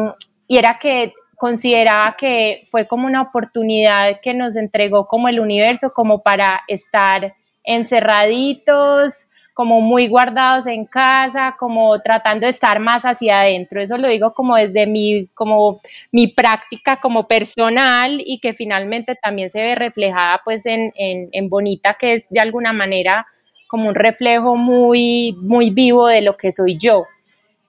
era 0.49 0.79
que 0.79 1.13
consideraba 1.37 2.17
que 2.17 2.63
fue 2.71 2.87
como 2.87 3.07
una 3.07 3.23
oportunidad 3.23 4.21
que 4.23 4.33
nos 4.33 4.57
entregó 4.57 5.07
como 5.09 5.29
el 5.29 5.41
universo 5.41 5.93
como 5.93 6.23
para 6.23 6.63
estar 6.69 7.35
encerraditos, 7.65 9.27
como 9.57 9.81
muy 9.81 10.07
guardados 10.07 10.67
en 10.67 10.85
casa, 10.85 11.57
como 11.59 12.01
tratando 12.03 12.45
de 12.45 12.51
estar 12.51 12.79
más 12.79 13.05
hacia 13.05 13.41
adentro. 13.41 13.81
Eso 13.81 13.97
lo 13.97 14.07
digo 14.07 14.35
como 14.35 14.55
desde 14.55 14.87
mi, 14.87 15.29
como 15.33 15.81
mi 16.13 16.29
práctica 16.29 16.99
como 16.99 17.27
personal 17.27 18.23
y 18.25 18.39
que 18.39 18.53
finalmente 18.53 19.15
también 19.15 19.51
se 19.51 19.63
ve 19.63 19.75
reflejada 19.75 20.43
pues 20.45 20.67
en, 20.67 20.93
en, 20.95 21.49
Bonita, 21.49 21.95
que 21.95 22.13
es 22.13 22.29
de 22.29 22.41
alguna 22.41 22.75
manera 22.75 23.27
como 23.67 23.89
un 23.89 23.95
reflejo 23.95 24.57
muy, 24.57 25.35
muy 25.41 25.71
vivo 25.71 26.07
de 26.07 26.21
lo 26.21 26.37
que 26.37 26.53
soy 26.53 26.77
yo. 26.77 27.07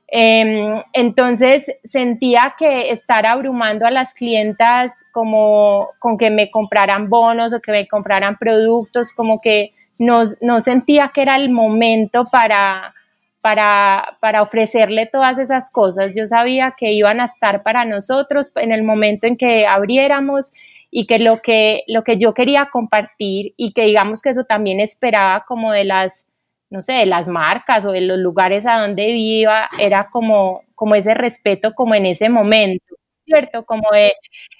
Em, 0.09 0.81
entonces 0.93 1.69
sentía 1.83 2.55
que 2.57 2.91
estar 2.91 3.25
abrumando 3.25 3.85
a 3.85 3.91
las 3.91 4.13
clientas 4.13 4.93
como 5.11 5.89
con 5.99 6.17
que 6.17 6.29
me 6.29 6.49
compraran 6.49 7.09
bonos 7.09 7.53
o 7.53 7.59
que 7.59 7.73
me 7.73 7.87
compraran 7.87 8.37
productos, 8.37 9.11
como 9.11 9.41
que 9.41 9.73
no, 9.99 10.23
sentía 10.61 11.11
que 11.13 11.23
era 11.23 11.35
el 11.35 11.49
momento 11.49 12.25
para, 12.31 12.93
para, 13.41 14.17
para, 14.21 14.41
ofrecerle 14.41 15.07
todas 15.07 15.39
esas 15.39 15.71
cosas. 15.71 16.11
Yo 16.15 16.27
sabía 16.27 16.75
que 16.77 16.91
iban 16.93 17.19
a 17.19 17.25
estar 17.25 17.63
para 17.63 17.83
nosotros 17.83 18.51
en 18.55 18.71
el 18.71 18.83
momento 18.83 19.27
en 19.27 19.37
que 19.37 19.65
abriéramos 19.67 20.53
y 20.91 21.05
que 21.05 21.19
lo 21.19 21.41
que, 21.41 21.83
lo 21.87 22.03
que 22.03 22.17
yo 22.17 22.33
quería 22.33 22.69
compartir 22.71 23.53
y 23.57 23.73
que 23.73 23.83
digamos 23.83 24.21
que 24.21 24.29
eso 24.29 24.45
también 24.45 24.79
esperaba 24.79 25.43
como 25.47 25.71
de 25.71 25.83
las, 25.83 26.27
no 26.69 26.81
sé, 26.81 26.93
de 26.93 27.05
las 27.05 27.27
marcas 27.27 27.85
o 27.85 27.91
de 27.91 28.01
los 28.01 28.17
lugares 28.17 28.65
a 28.65 28.79
donde 28.81 29.07
iba, 29.09 29.69
era 29.79 30.09
como, 30.09 30.63
como 30.75 30.95
ese 30.95 31.13
respeto 31.13 31.73
como 31.73 31.95
en 31.95 32.05
ese 32.05 32.29
momento. 32.29 32.95
¿Cierto? 33.25 33.65
Como 33.65 33.89
de, 33.91 34.13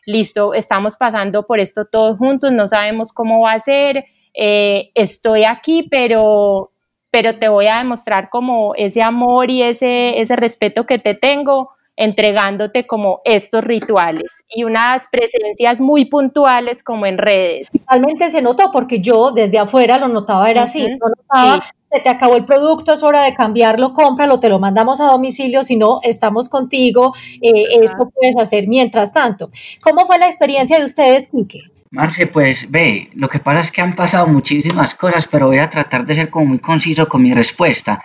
listo, 0.06 0.54
estamos 0.54 0.98
pasando 0.98 1.46
por 1.46 1.62
esto 1.62 1.86
todos 1.86 2.18
juntos, 2.18 2.52
no 2.52 2.68
sabemos 2.68 3.14
cómo 3.14 3.42
va 3.42 3.54
a 3.54 3.60
ser, 3.62 4.04
eh, 4.34 4.92
estoy 4.94 5.46
aquí, 5.46 5.84
pero, 5.90 6.74
pero 7.10 7.40
te 7.40 7.48
voy 7.48 7.68
a 7.68 7.78
demostrar 7.78 8.30
como 8.30 8.76
ese 8.76 9.02
amor 9.02 9.50
y 9.50 9.64
ese, 9.64 10.20
ese 10.20 10.36
respeto 10.36 10.86
que 10.86 11.00
te 11.00 11.16
tengo 11.16 11.72
entregándote 11.98 12.86
como 12.86 13.22
estos 13.26 13.64
rituales 13.64 14.44
y 14.48 14.64
unas 14.64 15.08
presencias 15.12 15.82
muy 15.82 16.06
puntuales 16.06 16.84
como 16.84 17.08
en 17.08 17.18
redes. 17.18 17.70
Realmente 17.90 18.30
se 18.30 18.42
notó 18.42 18.70
porque 18.72 19.02
yo 19.02 19.32
desde 19.32 19.58
afuera 19.58 19.98
lo 19.98 20.08
notaba, 20.08 20.50
era 20.50 20.64
así, 20.64 20.88
notaba, 20.88 21.66
se 21.92 22.02
te 22.02 22.10
acabó 22.10 22.36
el 22.36 22.46
producto, 22.46 22.94
es 22.94 23.04
hora 23.04 23.24
de 23.24 23.34
cambiarlo, 23.34 23.94
cómpralo, 23.94 24.40
te 24.40 24.50
lo 24.50 24.60
mandamos 24.60 25.00
a 25.00 25.06
domicilio, 25.06 25.64
si 25.64 25.78
no, 25.78 26.00
estamos 26.04 26.50
contigo, 26.50 27.14
eh, 27.42 27.66
esto 27.82 28.10
puedes 28.14 28.38
hacer 28.38 28.68
mientras 28.68 29.14
tanto. 29.14 29.50
¿Cómo 29.82 30.06
fue 30.06 30.20
la 30.20 30.28
experiencia 30.28 30.78
de 30.80 30.86
ustedes, 30.86 31.30
Quique? 31.30 31.62
Marce, 31.90 32.28
pues 32.28 32.70
ve, 32.70 33.10
lo 33.14 33.30
que 33.30 33.40
pasa 33.40 33.62
es 33.62 33.72
que 33.72 33.82
han 33.82 33.96
pasado 33.96 34.28
muchísimas 34.28 34.94
cosas, 34.96 35.26
pero 35.26 35.48
voy 35.48 35.60
a 35.60 35.70
tratar 35.70 36.06
de 36.06 36.16
ser 36.16 36.30
como 36.30 36.48
muy 36.48 36.60
conciso 36.60 37.08
con 37.08 37.24
mi 37.24 37.34
respuesta. 37.34 38.04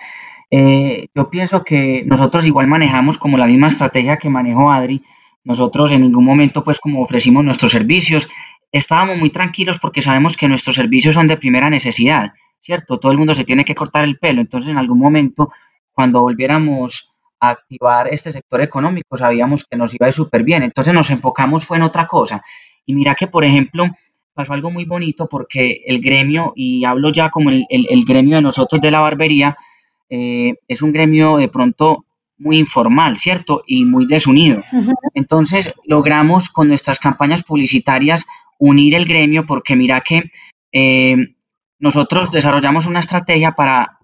Eh, 0.51 1.09
yo 1.15 1.31
pienso 1.31 1.65
que 1.65 2.05
nosotros 2.07 2.47
igual 2.47 2.69
manejamos 2.69 3.19
como 3.19 3.39
la 3.39 3.47
misma 3.47 3.69
estrategia 3.69 4.19
que 4.19 4.29
manejó 4.29 4.71
Adri. 4.71 5.03
Nosotros 5.45 5.91
en 5.91 6.03
ningún 6.03 6.25
momento, 6.25 6.63
pues 6.63 6.79
como 6.79 7.03
ofrecimos 7.03 7.43
nuestros 7.43 7.73
servicios, 7.73 8.29
estábamos 8.71 9.19
muy 9.19 9.31
tranquilos 9.31 9.79
porque 9.81 10.03
sabemos 10.03 10.37
que 10.37 10.49
nuestros 10.49 10.77
servicios 10.77 11.15
son 11.15 11.27
de 11.27 11.37
primera 11.37 11.69
necesidad, 11.69 12.33
¿cierto? 12.63 12.99
Todo 12.99 13.13
el 13.13 13.19
mundo 13.19 13.35
se 13.35 13.45
tiene 13.45 13.65
que 13.65 13.75
cortar 13.75 14.05
el 14.05 14.19
pelo, 14.19 14.41
entonces 14.41 14.71
en 14.71 14.79
algún 14.79 14.99
momento, 14.99 15.53
cuando 15.93 16.23
volviéramos 16.23 17.13
a 17.41 17.51
activar 17.51 18.07
este 18.09 18.31
sector 18.31 18.63
económico, 18.63 19.17
sabíamos 19.17 19.65
que 19.65 19.77
nos 19.77 19.93
iba 19.93 20.07
a 20.07 20.11
ir 20.11 20.15
súper 20.15 20.45
bien, 20.45 20.63
entonces 20.63 20.95
nos 20.95 21.11
enfocamos 21.11 21.67
fue 21.67 21.77
en 21.77 21.83
otra 21.83 22.07
cosa 22.07 22.43
y 22.87 22.95
mira 22.95 23.17
que, 23.17 23.27
por 23.27 23.45
ejemplo, 23.45 23.87
pasó 24.33 24.53
algo 24.53 24.71
muy 24.71 24.85
bonito 24.85 25.29
porque 25.29 25.83
el 25.87 26.01
gremio, 26.01 26.53
y 26.55 26.85
hablo 26.85 27.11
ya 27.13 27.31
como 27.31 27.51
el, 27.51 28.05
gremio 28.07 28.37
de 28.37 28.43
nosotros 28.43 28.81
de 28.81 28.91
la 28.93 29.01
barbería, 29.01 29.57
eh, 30.09 30.55
es 30.69 30.83
un 30.83 30.93
gremio 30.93 31.39
de 31.39 31.49
pronto 31.49 32.05
muy 32.39 32.59
informal, 32.59 33.17
¿cierto? 33.17 33.63
Y 33.67 33.85
muy 33.85 34.07
desunido. 34.07 34.63
Entonces 35.15 35.75
logramos 35.85 36.49
con 36.49 36.69
nuestras 36.69 36.99
campañas 36.99 37.43
publicitarias 37.43 38.25
unir 38.59 38.95
el 38.95 39.07
gremio 39.07 39.47
porque 39.47 39.77
mira 39.77 40.01
que 40.01 40.31
eh, 40.73 41.17
nosotros 41.83 42.31
desarrollamos 42.31 42.87
una 42.87 43.01
estrategia 43.01 43.53
para, 43.53 43.99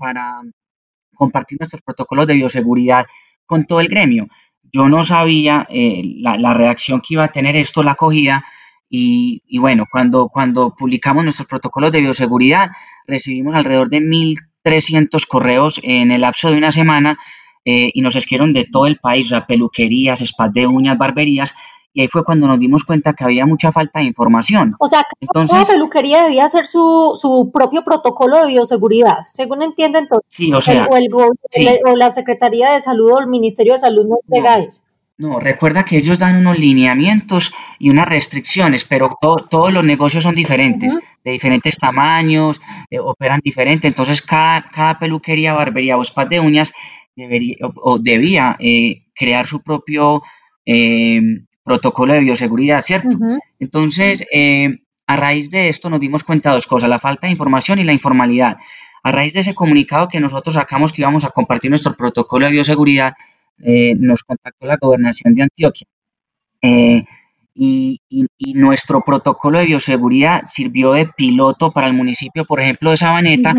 compartir 1.14 1.58
nuestros 1.60 1.80
protocolos 1.82 2.26
de 2.26 2.34
bioseguridad 2.34 3.06
con 3.46 3.66
todo 3.66 3.80
el 3.80 3.88
gremio. 3.88 4.26
Yo 4.64 4.88
no 4.88 5.04
sabía 5.04 5.64
eh, 5.70 6.02
la, 6.18 6.54
reacción 6.54 7.00
que 7.00 7.14
iba 7.14 7.24
a 7.24 7.32
tener 7.32 7.54
esto, 7.54 7.84
la 7.84 7.92
acogida, 7.92 8.44
y, 8.90 9.58
bueno, 9.58 9.84
cuando, 9.90 10.28
cuando 10.28 10.74
publicamos 10.74 11.22
nuestros 11.22 11.46
protocolos 11.46 11.92
de 11.92 12.00
bioseguridad, 12.00 12.70
recibimos 13.06 13.54
alrededor 13.54 13.90
de 13.90 14.00
1.300 14.00 15.26
correos 15.26 15.80
en 15.84 16.10
el 16.10 16.22
lapso 16.22 16.50
de 16.50 16.56
una 16.56 16.72
semana 16.72 17.18
eh, 17.64 17.90
y 17.94 18.00
nos 18.00 18.16
escribieron 18.16 18.52
de 18.54 18.64
todo 18.64 18.86
el 18.86 18.96
país, 18.96 19.26
o 19.26 19.28
sea, 19.30 19.46
peluquerías, 19.46 20.20
spas 20.20 20.52
de 20.52 20.66
uñas, 20.66 20.98
barberías, 20.98 21.54
y 21.98 22.02
ahí 22.02 22.06
fue 22.06 22.22
cuando 22.22 22.46
nos 22.46 22.60
dimos 22.60 22.84
cuenta 22.84 23.12
que 23.12 23.24
había 23.24 23.44
mucha 23.44 23.72
falta 23.72 23.98
de 23.98 24.04
información. 24.04 24.76
O 24.78 24.86
sea, 24.86 25.02
Entonces, 25.20 25.50
cada 25.50 25.64
peluquería 25.64 26.22
debía 26.22 26.44
hacer 26.44 26.64
su, 26.64 27.10
su 27.20 27.50
propio 27.52 27.82
protocolo 27.82 28.40
de 28.40 28.52
bioseguridad, 28.52 29.22
según 29.26 29.62
entiendo 29.62 29.98
entonces. 29.98 30.24
Sí, 30.30 30.52
o 30.52 30.60
sea. 30.60 30.88
o, 30.88 31.96
la 31.96 32.10
Secretaría 32.10 32.70
de 32.70 32.78
Salud 32.78 33.10
o 33.14 33.18
el 33.18 33.26
Ministerio 33.26 33.72
de 33.72 33.80
Salud 33.80 34.06
no 34.06 34.18
entrega 34.22 34.60
eso. 34.60 34.82
No, 35.16 35.40
recuerda 35.40 35.84
que 35.84 35.96
ellos 35.96 36.20
dan 36.20 36.36
unos 36.36 36.56
lineamientos 36.56 37.52
y 37.80 37.90
unas 37.90 38.06
restricciones, 38.06 38.84
pero 38.84 39.18
todos 39.20 39.72
los 39.72 39.82
negocios 39.82 40.22
son 40.22 40.36
diferentes, 40.36 40.94
de 41.24 41.30
diferentes 41.32 41.78
tamaños, 41.78 42.60
eh, 42.90 43.00
operan 43.00 43.40
diferente, 43.42 43.88
entonces 43.88 44.22
cada, 44.22 44.70
cada, 44.70 45.00
peluquería, 45.00 45.52
barbería 45.52 45.96
o 45.96 46.02
spa 46.02 46.26
de 46.26 46.38
uñas 46.38 46.72
debería, 47.16 47.56
o, 47.60 47.98
debía 47.98 48.56
eh, 48.60 49.02
crear 49.16 49.48
su 49.48 49.64
propio 49.64 50.22
eh, 50.64 51.20
protocolo 51.68 52.14
de 52.14 52.20
bioseguridad, 52.20 52.80
¿cierto? 52.80 53.16
Entonces, 53.60 54.24
a 55.06 55.16
raíz 55.16 55.50
de 55.50 55.68
esto 55.68 55.88
nos 55.88 56.00
dimos 56.00 56.24
cuenta 56.24 56.50
de 56.50 56.56
dos 56.56 56.66
cosas, 56.66 56.88
la 56.88 56.98
falta 56.98 57.26
de 57.26 57.32
información 57.32 57.78
y 57.78 57.84
la 57.84 57.92
informalidad. 57.92 58.58
A 59.02 59.12
raíz 59.12 59.32
de 59.32 59.40
ese 59.40 59.54
comunicado 59.54 60.08
que 60.08 60.20
nosotros 60.20 60.54
sacamos 60.54 60.92
que 60.92 61.02
íbamos 61.02 61.24
a 61.24 61.30
compartir 61.30 61.70
nuestro 61.70 61.96
protocolo 61.96 62.46
de 62.46 62.52
bioseguridad, 62.52 63.14
eh, 63.62 63.94
nos 63.98 64.22
contactó 64.22 64.66
la 64.66 64.76
gobernación 64.76 65.34
de 65.34 65.42
Antioquia. 65.42 65.86
Eh, 66.60 67.04
y, 67.54 68.00
nuestro 68.54 69.02
protocolo 69.02 69.58
de 69.58 69.66
bioseguridad 69.66 70.44
sirvió 70.46 70.92
de 70.92 71.06
piloto 71.06 71.72
para 71.72 71.86
el 71.86 71.92
municipio, 71.92 72.44
por 72.44 72.60
ejemplo, 72.60 72.90
de 72.90 72.96
Sabaneta, 72.96 73.54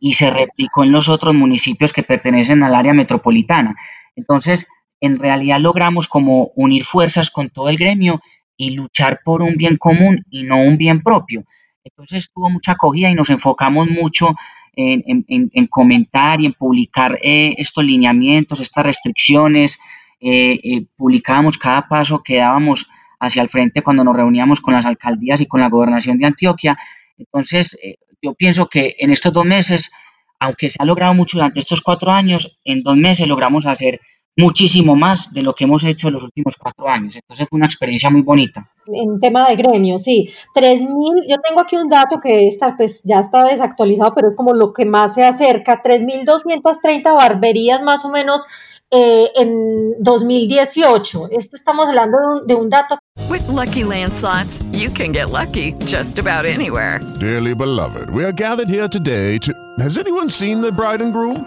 y 0.00 0.14
se 0.14 0.30
replicó 0.30 0.84
en 0.84 0.92
los 0.92 1.08
otros 1.08 1.34
municipios 1.34 1.92
que 1.92 2.02
pertenecen 2.02 2.62
al 2.62 2.74
área 2.74 2.94
metropolitana. 2.94 3.76
Entonces, 4.16 4.66
en 5.04 5.18
realidad 5.18 5.60
logramos 5.60 6.08
como 6.08 6.52
unir 6.56 6.84
fuerzas 6.84 7.30
con 7.30 7.50
todo 7.50 7.68
el 7.68 7.76
gremio 7.76 8.20
y 8.56 8.70
luchar 8.70 9.20
por 9.24 9.42
un 9.42 9.56
bien 9.56 9.76
común 9.76 10.24
y 10.30 10.44
no 10.44 10.62
un 10.62 10.78
bien 10.78 11.02
propio. 11.02 11.44
Entonces 11.82 12.30
tuvo 12.32 12.48
mucha 12.50 12.72
acogida 12.72 13.10
y 13.10 13.14
nos 13.14 13.30
enfocamos 13.30 13.88
mucho 13.88 14.34
en, 14.76 15.66
comentar 15.68 16.40
y 16.40 16.46
en 16.46 16.52
publicar 16.54 17.18
eh, 17.22 17.54
estos 17.58 17.84
lineamientos, 17.84 18.60
estas 18.60 18.86
restricciones. 18.86 19.78
Eh, 20.20 20.58
eh, 20.62 20.86
publicábamos 20.96 21.58
cada 21.58 21.86
paso 21.86 22.22
que 22.22 22.36
dábamos 22.36 22.88
hacia 23.20 23.42
el 23.42 23.48
frente 23.48 23.82
cuando 23.82 24.04
nos 24.04 24.16
reuníamos 24.16 24.60
con 24.60 24.74
las 24.74 24.86
alcaldías 24.86 25.40
y 25.40 25.46
con 25.46 25.60
la 25.60 25.68
gobernación 25.68 26.18
de 26.18 26.26
Antioquia. 26.26 26.78
Entonces, 27.18 27.78
yo 28.22 28.34
pienso 28.34 28.68
que 28.68 28.96
en 28.98 29.10
estos 29.10 29.32
dos 29.32 29.44
meses, 29.44 29.90
aunque 30.40 30.68
se 30.68 30.78
ha 30.80 30.84
logrado 30.84 31.14
mucho 31.14 31.36
durante 31.36 31.60
estos 31.60 31.80
cuatro 31.80 32.10
años, 32.10 32.58
en 32.64 32.82
dos 32.82 32.96
meses 32.96 33.28
logramos 33.28 33.66
hacer 33.66 34.00
muchísimo 34.36 34.96
más 34.96 35.32
de 35.32 35.42
lo 35.42 35.54
que 35.54 35.64
hemos 35.64 35.84
hecho 35.84 36.08
en 36.08 36.14
los 36.14 36.24
últimos 36.24 36.56
cuatro 36.56 36.88
años. 36.88 37.16
Entonces 37.16 37.46
fue 37.48 37.56
una 37.56 37.66
experiencia 37.66 38.10
muy 38.10 38.22
bonita. 38.22 38.68
En 38.86 39.18
tema 39.18 39.48
de 39.48 39.56
gremio, 39.56 39.98
sí. 39.98 40.30
3.000, 40.54 41.24
yo 41.28 41.36
tengo 41.38 41.60
aquí 41.60 41.76
un 41.76 41.88
dato 41.88 42.20
que 42.20 42.46
está, 42.46 42.76
pues 42.76 43.02
ya 43.04 43.20
está 43.20 43.44
desactualizado, 43.44 44.12
pero 44.14 44.28
es 44.28 44.36
como 44.36 44.52
lo 44.52 44.72
que 44.72 44.84
más 44.84 45.14
se 45.14 45.24
acerca. 45.24 45.82
3.230 45.82 47.14
barberías 47.14 47.82
más 47.82 48.04
o 48.04 48.10
menos 48.10 48.46
eh, 48.90 49.30
en 49.36 49.94
2018. 50.00 51.28
Esto 51.30 51.56
estamos 51.56 51.86
hablando 51.86 52.18
de 52.18 52.26
un, 52.26 52.46
de 52.46 52.54
un 52.54 52.68
dato. 52.68 52.98
With 53.30 53.46
lucky 53.48 53.82
landslots, 53.84 54.62
you 54.72 54.90
can 54.90 55.12
get 55.12 55.30
lucky 55.30 55.74
just 55.86 56.18
about 56.18 56.44
anywhere. 56.44 57.00
Dearly 57.18 57.54
beloved, 57.54 58.10
we 58.10 58.24
are 58.24 58.32
gathered 58.32 58.68
here 58.68 58.88
today 58.88 59.38
to. 59.38 59.52
Has 59.78 59.98
anyone 59.98 60.28
seen 60.28 60.60
the 60.60 60.70
bride 60.70 61.00
and 61.02 61.12
groom? 61.12 61.46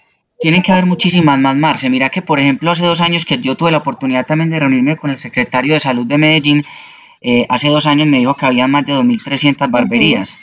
tienen 0.41 0.63
que 0.63 0.71
haber 0.71 0.87
muchísimas 0.87 1.39
más, 1.39 1.55
Marce. 1.55 1.89
Mira 1.89 2.09
que, 2.09 2.23
por 2.23 2.39
ejemplo, 2.39 2.71
hace 2.71 2.83
dos 2.83 2.99
años 2.99 3.25
que 3.25 3.37
yo 3.37 3.55
tuve 3.55 3.71
la 3.71 3.77
oportunidad 3.77 4.25
también 4.25 4.49
de 4.49 4.59
reunirme 4.59 4.97
con 4.97 5.11
el 5.11 5.19
secretario 5.19 5.75
de 5.75 5.79
Salud 5.79 6.05
de 6.07 6.17
Medellín, 6.17 6.65
eh, 7.21 7.45
hace 7.47 7.69
dos 7.69 7.85
años 7.85 8.07
me 8.07 8.17
dijo 8.17 8.35
que 8.35 8.47
había 8.47 8.67
más 8.67 8.83
de 8.87 8.93
2.300 8.93 9.69
barberías. 9.69 10.39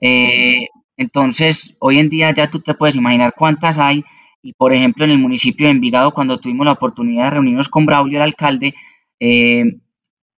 Eh, 0.00 0.68
entonces, 0.96 1.76
hoy 1.80 1.98
en 1.98 2.08
día 2.08 2.32
ya 2.32 2.48
tú 2.48 2.60
te 2.60 2.74
puedes 2.74 2.94
imaginar 2.94 3.34
cuántas 3.36 3.76
hay. 3.76 4.04
Y, 4.40 4.52
por 4.52 4.72
ejemplo, 4.72 5.04
en 5.04 5.10
el 5.10 5.18
municipio 5.18 5.66
de 5.66 5.72
Envigado, 5.72 6.12
cuando 6.12 6.38
tuvimos 6.38 6.64
la 6.64 6.72
oportunidad 6.72 7.24
de 7.24 7.30
reunirnos 7.30 7.68
con 7.68 7.86
Braulio, 7.86 8.18
el 8.18 8.22
alcalde, 8.22 8.74
eh, 9.18 9.64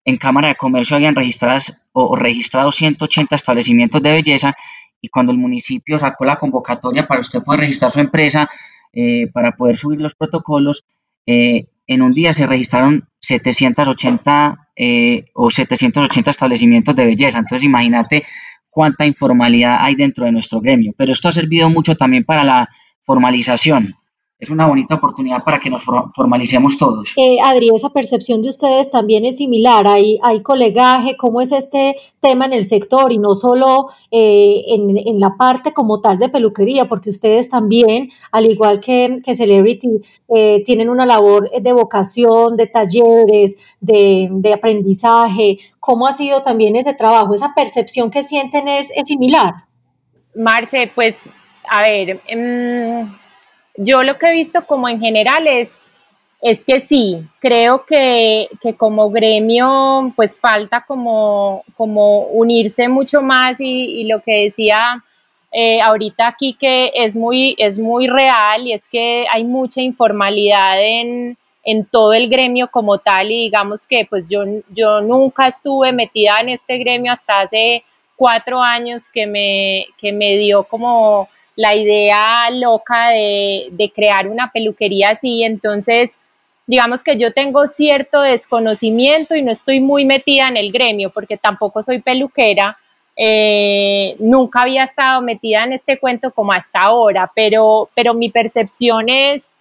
en 0.06 0.16
Cámara 0.16 0.48
de 0.48 0.54
Comercio 0.54 0.96
habían 0.96 1.14
registradas 1.14 1.86
o, 1.92 2.06
o 2.06 2.16
registrado 2.16 2.72
180 2.72 3.36
establecimientos 3.36 4.02
de 4.02 4.12
belleza 4.12 4.54
y 5.02 5.08
cuando 5.08 5.32
el 5.32 5.38
municipio 5.38 5.98
sacó 5.98 6.24
la 6.24 6.36
convocatoria 6.36 7.06
para 7.06 7.20
usted 7.20 7.42
poder 7.42 7.60
registrar 7.60 7.92
su 7.92 8.00
empresa, 8.00 8.48
eh, 8.96 9.28
para 9.30 9.56
poder 9.56 9.76
subir 9.76 10.00
los 10.00 10.14
protocolos, 10.14 10.86
eh, 11.26 11.66
en 11.86 12.00
un 12.00 12.14
día 12.14 12.32
se 12.32 12.46
registraron 12.46 13.10
780 13.18 14.70
eh, 14.74 15.26
o 15.34 15.50
780 15.50 16.30
establecimientos 16.30 16.96
de 16.96 17.04
belleza. 17.04 17.38
Entonces 17.38 17.64
imagínate 17.64 18.24
cuánta 18.70 19.04
informalidad 19.04 19.76
hay 19.80 19.96
dentro 19.96 20.24
de 20.24 20.32
nuestro 20.32 20.62
gremio. 20.62 20.94
Pero 20.96 21.12
esto 21.12 21.28
ha 21.28 21.32
servido 21.32 21.68
mucho 21.68 21.94
también 21.94 22.24
para 22.24 22.42
la 22.42 22.70
formalización 23.04 23.96
es 24.38 24.50
una 24.50 24.66
bonita 24.66 24.96
oportunidad 24.96 25.42
para 25.42 25.58
que 25.58 25.70
nos 25.70 25.82
formalicemos 26.14 26.76
todos. 26.76 27.14
Eh, 27.16 27.38
Adri, 27.42 27.70
esa 27.74 27.88
percepción 27.88 28.42
de 28.42 28.50
ustedes 28.50 28.90
también 28.90 29.24
es 29.24 29.38
similar. 29.38 29.86
Hay, 29.86 30.18
hay 30.22 30.42
colegaje, 30.42 31.16
¿cómo 31.16 31.40
es 31.40 31.52
este 31.52 31.96
tema 32.20 32.44
en 32.44 32.52
el 32.52 32.62
sector? 32.62 33.12
Y 33.12 33.18
no 33.18 33.34
solo 33.34 33.86
eh, 34.10 34.62
en, 34.68 34.94
en, 34.96 35.20
la 35.20 35.36
parte 35.38 35.72
como 35.72 36.02
tal 36.02 36.18
de 36.18 36.28
peluquería, 36.28 36.86
porque 36.86 37.08
ustedes 37.08 37.48
también, 37.48 38.10
al 38.30 38.44
igual 38.44 38.80
que, 38.80 39.20
que 39.24 39.34
Celebrity, 39.34 40.02
eh, 40.34 40.62
tienen 40.64 40.90
una 40.90 41.06
labor 41.06 41.50
de 41.50 41.72
vocación, 41.72 42.58
de 42.58 42.66
talleres, 42.66 43.76
de, 43.80 44.28
de, 44.30 44.52
aprendizaje. 44.52 45.58
¿Cómo 45.80 46.06
ha 46.06 46.12
sido 46.12 46.42
también 46.42 46.76
ese 46.76 46.92
trabajo? 46.92 47.32
¿Esa 47.32 47.54
percepción 47.54 48.10
que 48.10 48.22
sienten 48.22 48.68
es, 48.68 48.90
es 48.94 49.08
similar? 49.08 49.54
Marce, 50.34 50.90
pues, 50.94 51.16
a 51.70 51.80
ver... 51.80 52.20
Mmm 52.36 53.25
yo 53.76 54.02
lo 54.02 54.18
que 54.18 54.26
he 54.26 54.32
visto 54.32 54.64
como 54.66 54.88
en 54.88 55.00
general 55.00 55.46
es, 55.46 55.70
es 56.42 56.64
que 56.64 56.80
sí, 56.80 57.22
creo 57.40 57.84
que, 57.84 58.48
que 58.60 58.74
como 58.74 59.10
gremio 59.10 60.12
pues 60.16 60.38
falta 60.38 60.84
como, 60.86 61.64
como 61.76 62.20
unirse 62.20 62.88
mucho 62.88 63.22
más 63.22 63.56
y, 63.58 64.04
lo 64.04 64.20
que 64.20 64.44
decía 64.44 65.02
eh, 65.52 65.80
ahorita 65.80 66.28
aquí 66.28 66.54
que 66.58 66.92
es 66.94 67.16
muy, 67.16 67.54
es 67.58 67.78
muy 67.78 68.06
real 68.06 68.66
y 68.66 68.72
es 68.72 68.88
que 68.88 69.26
hay 69.32 69.44
mucha 69.44 69.80
informalidad 69.80 70.82
en, 70.82 71.36
en 71.64 71.84
todo 71.84 72.12
el 72.12 72.28
gremio 72.28 72.68
como 72.70 72.98
tal 72.98 73.30
y 73.30 73.44
digamos 73.44 73.86
que 73.86 74.06
pues 74.08 74.26
yo, 74.28 74.44
yo 74.68 75.00
nunca 75.00 75.48
estuve 75.48 75.92
metida 75.92 76.40
en 76.40 76.50
este 76.50 76.78
gremio 76.78 77.12
hasta 77.12 77.40
hace 77.40 77.84
cuatro 78.14 78.62
años 78.62 79.02
que 79.12 79.26
me, 79.26 79.86
que 79.98 80.12
me 80.12 80.36
dio 80.36 80.64
como 80.64 81.28
la 81.56 81.74
idea 81.74 82.50
loca 82.50 83.08
de, 83.08 83.92
crear 83.94 84.28
una 84.28 84.52
peluquería 84.52 85.10
así. 85.10 85.42
Entonces, 85.42 86.20
digamos 86.66 87.02
que 87.02 87.16
yo 87.16 87.32
tengo 87.32 87.66
cierto 87.66 88.20
desconocimiento 88.20 89.34
y 89.34 89.42
no 89.42 89.50
estoy 89.50 89.80
muy 89.80 90.04
metida 90.04 90.48
en 90.48 90.58
el 90.58 90.70
gremio 90.70 91.10
porque 91.10 91.38
tampoco 91.38 91.82
soy 91.82 92.00
peluquera. 92.00 92.78
Eh, 93.16 94.14
nunca 94.18 94.62
había 94.62 94.84
estado 94.84 95.22
metida 95.22 95.64
en 95.64 95.72
este 95.72 95.98
cuento 95.98 96.30
como 96.30 96.52
hasta 96.52 96.82
ahora, 96.82 97.30
pero, 97.34 97.88
pero 97.94 98.12
mi 98.12 98.28
percepción 98.28 99.08
es, 99.08 99.54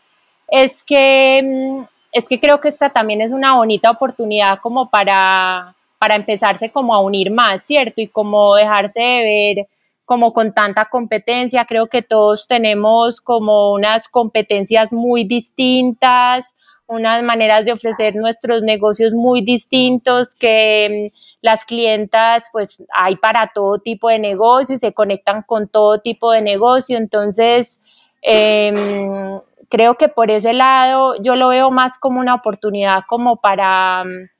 es, 0.50 0.84
que, 0.84 1.42
mm, 1.42 1.84
es 2.12 2.28
que 2.28 2.40
creo 2.40 2.60
que 2.60 2.68
esta 2.68 2.90
también 2.90 3.22
es 3.22 3.32
una 3.32 3.56
bonita 3.56 3.92
oportunidad 3.92 4.60
como 4.60 4.90
para, 4.90 5.74
para 5.98 6.16
empezarse 6.18 6.70
como 6.70 6.94
a 6.94 7.00
unir 7.00 7.32
más, 7.32 7.64
¿cierto? 7.64 8.02
Y 8.02 8.08
como 8.08 8.56
dejarse 8.56 9.00
de 9.00 9.56
ver 9.56 9.68
como 10.06 10.34
con 10.34 10.54
tanta 10.54 10.86
competencia. 10.86 11.66
Creo 11.66 11.88
que 11.88 12.02
todos 12.02 12.48
tenemos 12.48 13.22
como 13.22 13.74
unas 13.74 14.08
competencias 14.08 14.94
muy 14.94 15.26
distintas, 15.26 16.56
unas 16.88 17.24
maneras 17.24 17.66
de 17.66 17.74
ofrecer 17.74 18.16
nuestros 18.16 18.64
negocios 18.64 19.14
muy 19.14 19.42
distintos 19.42 20.36
que 20.36 21.10
mm, 21.12 21.18
las 21.42 21.66
clientas 21.66 22.44
pues 22.52 22.84
hay 22.94 23.16
para 23.18 23.52
todo 23.54 23.80
tipo 23.80 24.10
de 24.10 24.20
negocio 24.20 24.76
y 24.76 24.80
se 24.80 24.94
conectan 24.94 25.44
con 25.44 25.68
todo 25.68 26.00
tipo 26.00 26.32
de 26.32 26.42
negocio. 26.42 26.98
Entonces, 26.98 27.82
em, 28.22 29.40
creo 29.70 29.96
que 29.96 30.10
por 30.10 30.32
ese 30.32 30.54
lado 30.54 31.16
yo 31.22 31.36
lo 31.36 31.50
veo 31.50 31.72
más 31.72 32.00
como 32.00 32.20
una 32.20 32.36
oportunidad 32.36 33.04
como 33.08 33.38
para 33.38 34.04
mm, 34.04 34.35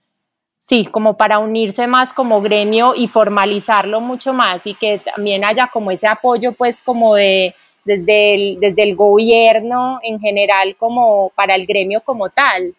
sí, 0.68 0.86
como 0.86 1.16
para 1.16 1.38
unirse 1.38 1.86
más 1.86 2.12
como 2.12 2.42
gremio 2.42 2.96
y 2.96 3.08
formalizarlo 3.08 4.02
mucho 4.02 4.34
más 4.34 4.66
y 4.66 4.74
que 4.74 5.00
también 5.00 5.46
haya 5.46 5.68
como 5.68 5.92
ese 5.92 6.08
apoyo 6.08 6.54
pues 6.54 6.82
como 6.82 7.16
de 7.16 7.54
desde 7.84 8.34
el, 8.34 8.60
desde 8.60 8.82
el 8.82 8.96
gobierno 8.96 10.00
en 10.02 10.20
general 10.20 10.76
como 10.78 11.32
para 11.36 11.54
el 11.54 11.68
gremio 11.68 12.02
como 12.02 12.30
tal. 12.30 12.74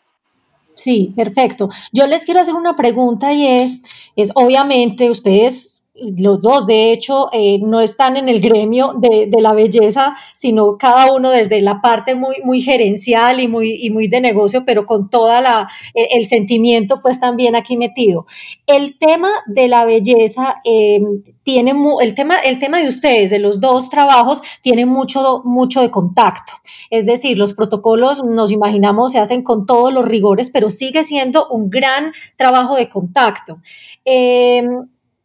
Sí, 0.75 1.13
perfecto. 1.15 1.69
Yo 1.93 2.09
les 2.09 2.25
quiero 2.25 2.41
hacer 2.41 2.55
una 2.55 2.75
pregunta 2.75 3.33
y 3.33 3.47
es, 3.47 3.83
es 4.17 4.33
obviamente 4.35 5.09
ustedes 5.09 5.76
los 6.19 6.41
dos, 6.41 6.67
de 6.67 6.93
hecho, 6.93 7.29
eh, 7.33 7.59
no 7.63 7.81
están 7.81 8.17
en 8.17 8.29
el 8.29 8.41
gremio 8.41 8.95
de, 8.99 9.27
de, 9.27 9.41
la 9.41 9.55
belleza, 9.55 10.15
sino 10.35 10.77
cada 10.77 11.13
uno 11.13 11.31
desde 11.31 11.61
la 11.63 11.81
parte 11.81 12.15
muy, 12.15 12.37
muy 12.45 12.61
gerencial 12.61 13.41
y 13.41 13.49
muy, 13.49 13.75
y 13.81 13.91
muy 13.91 14.09
de 14.09 14.21
negocio, 14.21 14.65
pero 14.67 14.87
con 14.87 15.09
toda 15.09 15.41
la, 15.41 15.69
el, 15.95 16.07
el 16.11 16.27
sentimiento 16.27 17.01
pues 17.03 17.21
también 17.21 17.57
aquí 17.57 17.77
metido. 17.77 18.27
El 18.67 18.99
tema 18.99 19.31
de 19.47 19.69
la 19.69 19.85
belleza 19.85 20.57
eh, 20.65 21.01
tiene, 21.43 21.73
el 22.01 22.15
tema, 22.15 22.37
el 22.39 22.59
tema 22.59 22.81
de 22.81 22.89
ustedes, 22.89 23.31
de 23.31 23.39
los 23.39 23.61
dos 23.61 23.89
trabajos, 23.89 24.43
tiene 24.63 24.85
mucho, 24.85 25.43
mucho 25.45 25.81
de 25.81 25.91
contacto. 25.91 26.53
Es 26.91 27.07
decir, 27.07 27.39
los 27.39 27.55
protocolos, 27.55 28.25
nos 28.25 28.51
imaginamos, 28.51 29.13
se 29.13 29.19
hacen 29.19 29.43
con 29.43 29.65
todos 29.65 29.93
los 29.93 30.05
rigores, 30.05 30.51
pero 30.51 30.71
sigue 30.71 31.05
siendo 31.05 31.49
un 31.49 31.71
gran 31.71 32.13
trabajo 32.37 32.75
de 32.75 32.89
contacto. 32.89 33.59
Eh, 34.05 34.67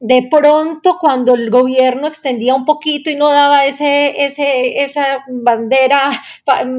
de 0.01 0.27
pronto 0.31 0.97
cuando 0.99 1.35
el 1.35 1.51
gobierno 1.51 2.07
extendía 2.07 2.55
un 2.55 2.65
poquito 2.65 3.11
y 3.11 3.15
no 3.15 3.29
daba 3.29 3.65
ese, 3.65 4.25
ese, 4.25 4.83
esa 4.83 5.23
bandera, 5.29 6.09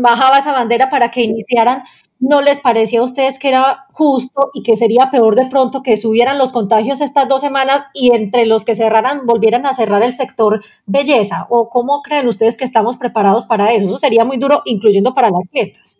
bajaba 0.00 0.38
esa 0.38 0.52
bandera 0.52 0.90
para 0.90 1.12
que 1.12 1.22
iniciaran, 1.22 1.84
¿no 2.18 2.40
les 2.40 2.58
parecía 2.58 2.98
a 2.98 3.04
ustedes 3.04 3.38
que 3.38 3.48
era 3.48 3.86
justo 3.92 4.50
y 4.54 4.64
que 4.64 4.76
sería 4.76 5.12
peor 5.12 5.36
de 5.36 5.46
pronto 5.46 5.84
que 5.84 5.96
subieran 5.96 6.36
los 6.36 6.50
contagios 6.50 7.00
estas 7.00 7.28
dos 7.28 7.40
semanas 7.40 7.86
y 7.94 8.12
entre 8.12 8.44
los 8.44 8.64
que 8.64 8.74
cerraran 8.74 9.24
volvieran 9.24 9.66
a 9.66 9.72
cerrar 9.72 10.02
el 10.02 10.14
sector 10.14 10.64
belleza? 10.86 11.46
¿O 11.48 11.68
cómo 11.68 12.02
creen 12.02 12.26
ustedes 12.26 12.56
que 12.56 12.64
estamos 12.64 12.96
preparados 12.96 13.44
para 13.44 13.72
eso? 13.72 13.86
Eso 13.86 13.98
sería 13.98 14.24
muy 14.24 14.36
duro, 14.36 14.62
incluyendo 14.64 15.14
para 15.14 15.30
las 15.30 15.46
clientas. 15.48 15.96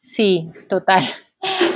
Sí, 0.00 0.50
total. 0.68 1.02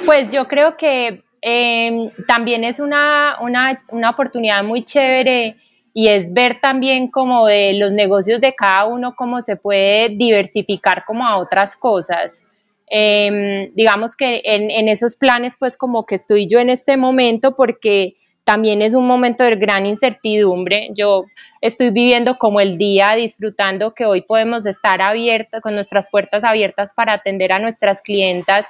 Pues 0.05 0.31
yo 0.31 0.47
creo 0.47 0.77
que 0.77 1.23
eh, 1.43 2.11
también 2.27 2.65
es 2.65 2.81
una, 2.81 3.37
una, 3.41 3.83
una, 3.89 4.11
oportunidad 4.11 4.65
muy 4.65 4.85
chévere 4.85 5.57
y 5.95 6.09
es 6.09 6.33
ver 6.33 6.61
también 6.61 7.11
como 7.11 7.47
de 7.47 7.75
los 7.75 7.93
negocios 7.93 8.41
de 8.41 8.55
cada 8.55 8.87
uno, 8.87 9.15
cómo 9.17 9.41
se 9.43 9.57
puede 9.57 10.09
diversificar 10.11 11.05
como 11.05 11.27
a 11.27 11.37
otras 11.37 11.77
cosas. 11.77 12.45
Eh, 12.91 13.71
digamos 13.75 14.17
que 14.17 14.41
en, 14.45 14.71
en, 14.71 14.89
esos 14.89 15.17
planes 15.17 15.57
pues 15.59 15.77
como 15.77 16.07
que 16.07 16.15
estoy 16.15 16.47
yo 16.47 16.59
en 16.59 16.71
este 16.71 16.97
momento 16.97 17.55
porque 17.55 18.17
también 18.45 18.81
es 18.81 18.95
un 18.95 19.07
momento 19.07 19.45
de 19.45 19.57
gran 19.57 19.85
incertidumbre. 19.85 20.89
Yo 20.95 21.25
estoy 21.61 21.91
viviendo 21.91 22.39
como 22.39 22.63
el 22.63 22.79
día, 22.79 23.15
disfrutando 23.15 23.93
que 23.93 24.07
hoy 24.07 24.23
podemos 24.23 24.65
estar 24.65 25.03
abiertos, 25.03 25.61
con 25.61 25.75
nuestras 25.75 26.09
puertas 26.11 26.45
abiertas 26.45 26.95
para 26.95 27.13
atender 27.13 27.53
a 27.53 27.59
nuestras 27.59 28.01
clientas 28.01 28.65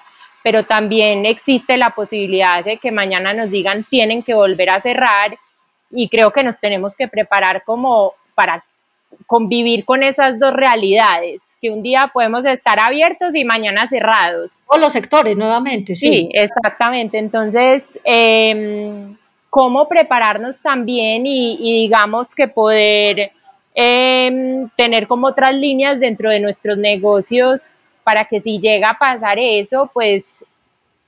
pero 0.49 0.63
también 0.63 1.27
existe 1.27 1.77
la 1.77 1.91
posibilidad 1.91 2.65
de 2.65 2.79
que 2.79 2.91
mañana 2.91 3.35
nos 3.35 3.51
digan 3.51 3.85
tienen 3.85 4.23
que 4.23 4.33
volver 4.33 4.71
a 4.71 4.81
cerrar 4.81 5.37
y 5.91 6.09
creo 6.09 6.31
que 6.31 6.43
nos 6.43 6.59
tenemos 6.59 6.97
que 6.97 7.07
preparar 7.07 7.65
como 7.65 8.15
para 8.35 8.65
convivir 9.27 9.85
con 9.85 10.03
esas 10.03 10.39
dos 10.39 10.55
realidades, 10.55 11.43
que 11.61 11.71
un 11.71 11.83
día 11.83 12.11
podemos 12.15 12.47
estar 12.47 12.81
abiertos 12.81 13.35
y 13.35 13.45
mañana 13.45 13.89
cerrados. 13.89 14.63
O 14.69 14.79
los 14.79 14.95
sectores 14.95 15.37
nuevamente, 15.37 15.95
sí. 15.95 16.09
Sí, 16.09 16.29
exactamente. 16.33 17.19
Entonces, 17.19 18.01
em, 18.05 19.19
¿cómo 19.51 19.87
prepararnos 19.87 20.63
también 20.63 21.27
y, 21.27 21.83
digamos 21.83 22.35
que 22.35 22.49
poder 22.49 23.33
em, 23.75 24.71
tener 24.77 25.07
como 25.07 25.27
otras 25.27 25.55
líneas 25.55 26.01
dentro 26.01 26.31
de 26.31 26.41
nuestros 26.41 26.79
negocios 26.79 27.75
para 28.09 28.25
que 28.25 28.41
si 28.41 28.59
llega 28.59 28.89
a 28.89 28.99
pasar 28.99 29.39
eso, 29.39 29.91
pues, 29.93 30.43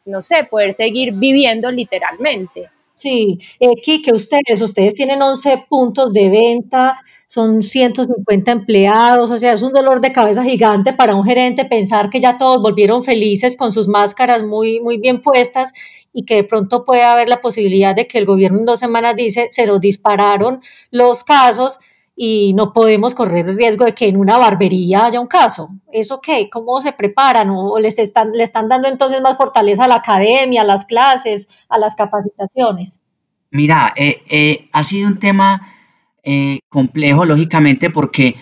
no 0.05 0.21
sé, 0.21 0.45
poder 0.45 0.75
seguir 0.75 1.15
viviendo 1.15 1.71
literalmente. 1.71 2.69
Sí, 2.95 3.39
eh, 3.59 3.81
que 3.81 4.13
ustedes, 4.13 4.61
ustedes 4.61 4.93
tienen 4.93 5.23
11 5.23 5.65
puntos 5.67 6.13
de 6.13 6.29
venta, 6.29 7.01
son 7.27 7.63
150 7.63 8.53
empleados, 8.53 9.31
o 9.31 9.39
sea, 9.39 9.55
es 9.55 9.63
un 9.63 9.73
dolor 9.73 10.03
de 10.03 10.13
cabeza 10.13 10.45
gigante 10.45 10.93
para 10.93 11.15
un 11.15 11.25
gerente 11.25 11.65
pensar 11.65 12.11
que 12.11 12.21
ya 12.21 12.37
todos 12.37 12.61
volvieron 12.61 13.03
felices 13.03 13.57
con 13.57 13.73
sus 13.73 13.89
máscaras 13.89 14.43
muy, 14.43 14.81
muy 14.81 14.99
bien 14.99 15.23
puestas 15.23 15.73
y 16.13 16.27
que 16.27 16.35
de 16.35 16.45
pronto 16.45 16.85
puede 16.85 17.03
haber 17.03 17.31
la 17.31 17.41
posibilidad 17.41 17.97
de 17.97 18.07
que 18.07 18.19
el 18.19 18.27
gobierno 18.27 18.59
en 18.59 18.67
dos 18.67 18.81
semanas 18.81 19.17
dice, 19.17 19.49
se 19.53 19.67
nos 19.67 19.81
dispararon 19.81 20.61
los 20.91 21.25
casos 21.25 21.79
y 22.23 22.53
no 22.53 22.75
podemos 22.75 23.15
correr 23.15 23.49
el 23.49 23.57
riesgo 23.57 23.87
de 23.87 23.95
que 23.95 24.07
en 24.07 24.19
una 24.19 24.37
barbería 24.37 25.07
haya 25.07 25.19
un 25.19 25.27
caso. 25.27 25.71
¿Eso 25.91 26.21
qué? 26.21 26.51
¿Cómo 26.53 26.79
se 26.83 26.93
preparan? 26.93 27.49
¿O 27.49 27.79
les 27.79 27.99
están, 27.99 28.33
le 28.33 28.45
están 28.45 28.69
dando 28.69 28.89
entonces 28.89 29.23
más 29.23 29.39
fortaleza 29.39 29.85
a 29.85 29.89
la 29.89 29.95
academia, 29.95 30.61
a 30.61 30.65
las 30.65 30.85
clases, 30.85 31.49
a 31.71 31.79
las 31.79 31.95
capacitaciones? 31.95 33.01
Mira, 33.51 33.95
eh, 33.97 34.23
eh, 34.29 34.69
ha 34.71 34.85
sido 34.85 35.09
un 35.09 35.19
tema 35.19 35.73
eh, 36.23 36.59
complejo, 36.69 37.25
lógicamente, 37.25 37.89
porque 37.89 38.37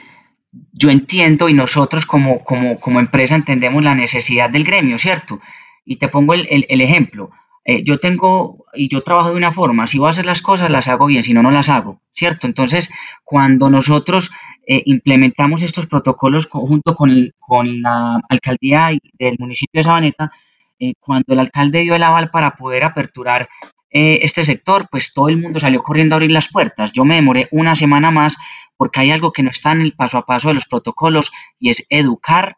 yo 0.72 0.90
entiendo 0.90 1.48
y 1.48 1.54
nosotros 1.54 2.04
como, 2.04 2.42
como, 2.42 2.98
empresa 2.98 3.36
entendemos 3.36 3.84
la 3.84 3.94
necesidad 3.94 4.50
del 4.50 4.64
gremio, 4.64 4.98
¿cierto? 4.98 5.40
Y 5.84 5.98
te 5.98 6.08
pongo 6.08 6.34
el, 6.34 6.80
ejemplo. 6.80 7.30
Eh, 7.64 7.84
yo 7.84 7.98
tengo 7.98 8.64
y 8.74 8.88
yo 8.88 9.02
trabajo 9.02 9.30
de 9.30 9.36
una 9.36 9.52
forma, 9.52 9.86
si 9.86 9.98
voy 9.98 10.08
a 10.08 10.10
hacer 10.10 10.26
las 10.26 10.42
cosas, 10.42 10.68
las 10.68 10.88
hago 10.88 11.06
bien, 11.06 11.22
si 11.22 11.32
no, 11.32 11.44
no 11.44 11.52
las 11.52 11.68
hago, 11.68 12.00
¿cierto? 12.18 12.46
Entonces, 12.46 12.90
cuando 13.24 13.70
nosotros 13.70 14.30
eh, 14.66 14.82
implementamos 14.86 15.62
estos 15.62 15.86
protocolos 15.86 16.46
junto 16.46 16.94
con, 16.94 17.32
con 17.38 17.80
la 17.80 18.20
alcaldía 18.28 18.90
del 19.18 19.36
municipio 19.38 19.80
de 19.80 19.84
Sabaneta, 19.84 20.32
cuando 21.00 21.32
el 21.32 21.40
alcalde 21.40 21.80
dio 21.80 21.96
el 21.96 22.02
aval 22.04 22.30
para 22.30 22.56
poder 22.56 22.84
aperturar 22.84 23.48
eh, 23.90 24.20
este 24.22 24.44
sector, 24.44 24.86
pues 24.90 25.14
todo 25.14 25.28
el 25.28 25.38
mundo 25.38 25.60
salió 25.60 25.82
corriendo 25.82 26.14
a 26.14 26.16
abrir 26.16 26.30
las 26.30 26.48
puertas. 26.48 26.92
Yo 26.92 27.04
me 27.04 27.14
demoré 27.14 27.48
una 27.50 27.74
semana 27.74 28.10
más 28.10 28.36
porque 28.76 29.00
hay 29.00 29.10
algo 29.10 29.32
que 29.32 29.42
no 29.42 29.50
está 29.50 29.72
en 29.72 29.80
el 29.80 29.94
paso 29.94 30.18
a 30.18 30.26
paso 30.26 30.48
de 30.48 30.54
los 30.54 30.66
protocolos 30.66 31.32
y 31.58 31.70
es 31.70 31.86
educar, 31.88 32.56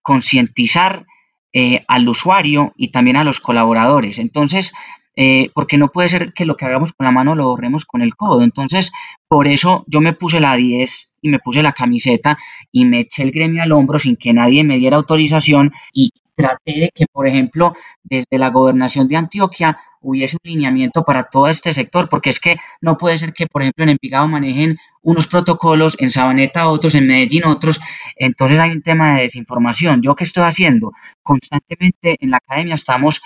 concientizar 0.00 1.06
eh, 1.52 1.84
al 1.88 2.08
usuario 2.08 2.72
y 2.76 2.92
también 2.92 3.16
a 3.16 3.24
los 3.24 3.40
colaboradores. 3.40 4.18
Entonces, 4.18 4.72
eh, 5.16 5.50
porque 5.54 5.78
no 5.78 5.88
puede 5.88 6.08
ser 6.08 6.32
que 6.32 6.44
lo 6.44 6.56
que 6.56 6.64
hagamos 6.64 6.92
con 6.92 7.04
la 7.04 7.10
mano 7.10 7.34
lo 7.34 7.48
borremos 7.48 7.84
con 7.84 8.02
el 8.02 8.14
codo. 8.16 8.42
Entonces, 8.42 8.92
por 9.28 9.48
eso 9.48 9.84
yo 9.86 10.00
me 10.00 10.12
puse 10.12 10.40
la 10.40 10.56
10 10.56 11.12
y 11.22 11.28
me 11.28 11.38
puse 11.38 11.62
la 11.62 11.72
camiseta 11.72 12.38
y 12.72 12.84
me 12.84 13.00
eché 13.00 13.22
el 13.22 13.32
gremio 13.32 13.62
al 13.62 13.72
hombro 13.72 13.98
sin 13.98 14.16
que 14.16 14.32
nadie 14.32 14.64
me 14.64 14.78
diera 14.78 14.96
autorización 14.96 15.72
y 15.92 16.10
traté 16.34 16.72
de 16.72 16.90
que, 16.94 17.06
por 17.12 17.26
ejemplo, 17.26 17.74
desde 18.02 18.38
la 18.38 18.50
gobernación 18.50 19.08
de 19.08 19.16
Antioquia 19.16 19.78
hubiese 20.00 20.36
un 20.42 20.50
lineamiento 20.50 21.04
para 21.04 21.24
todo 21.24 21.48
este 21.48 21.74
sector, 21.74 22.08
porque 22.08 22.30
es 22.30 22.40
que 22.40 22.56
no 22.80 22.96
puede 22.96 23.18
ser 23.18 23.34
que, 23.34 23.46
por 23.46 23.62
ejemplo, 23.62 23.84
en 23.84 23.90
Envigado 23.90 24.26
manejen 24.28 24.78
unos 25.02 25.26
protocolos, 25.26 25.96
en 25.98 26.10
Sabaneta 26.10 26.68
otros, 26.68 26.94
en 26.94 27.06
Medellín 27.06 27.44
otros, 27.44 27.80
entonces 28.16 28.58
hay 28.58 28.70
un 28.70 28.82
tema 28.82 29.14
de 29.14 29.22
desinformación. 29.22 30.02
¿Yo 30.02 30.14
qué 30.14 30.24
estoy 30.24 30.44
haciendo? 30.44 30.92
Constantemente 31.22 32.16
en 32.20 32.30
la 32.30 32.38
academia 32.38 32.74
estamos 32.74 33.20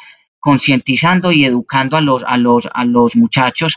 concientizando 0.44 1.32
y 1.32 1.46
educando 1.46 1.96
a 1.96 2.02
los, 2.02 2.22
a 2.22 2.36
los, 2.36 2.68
a 2.70 2.84
los 2.84 3.16
muchachos 3.16 3.76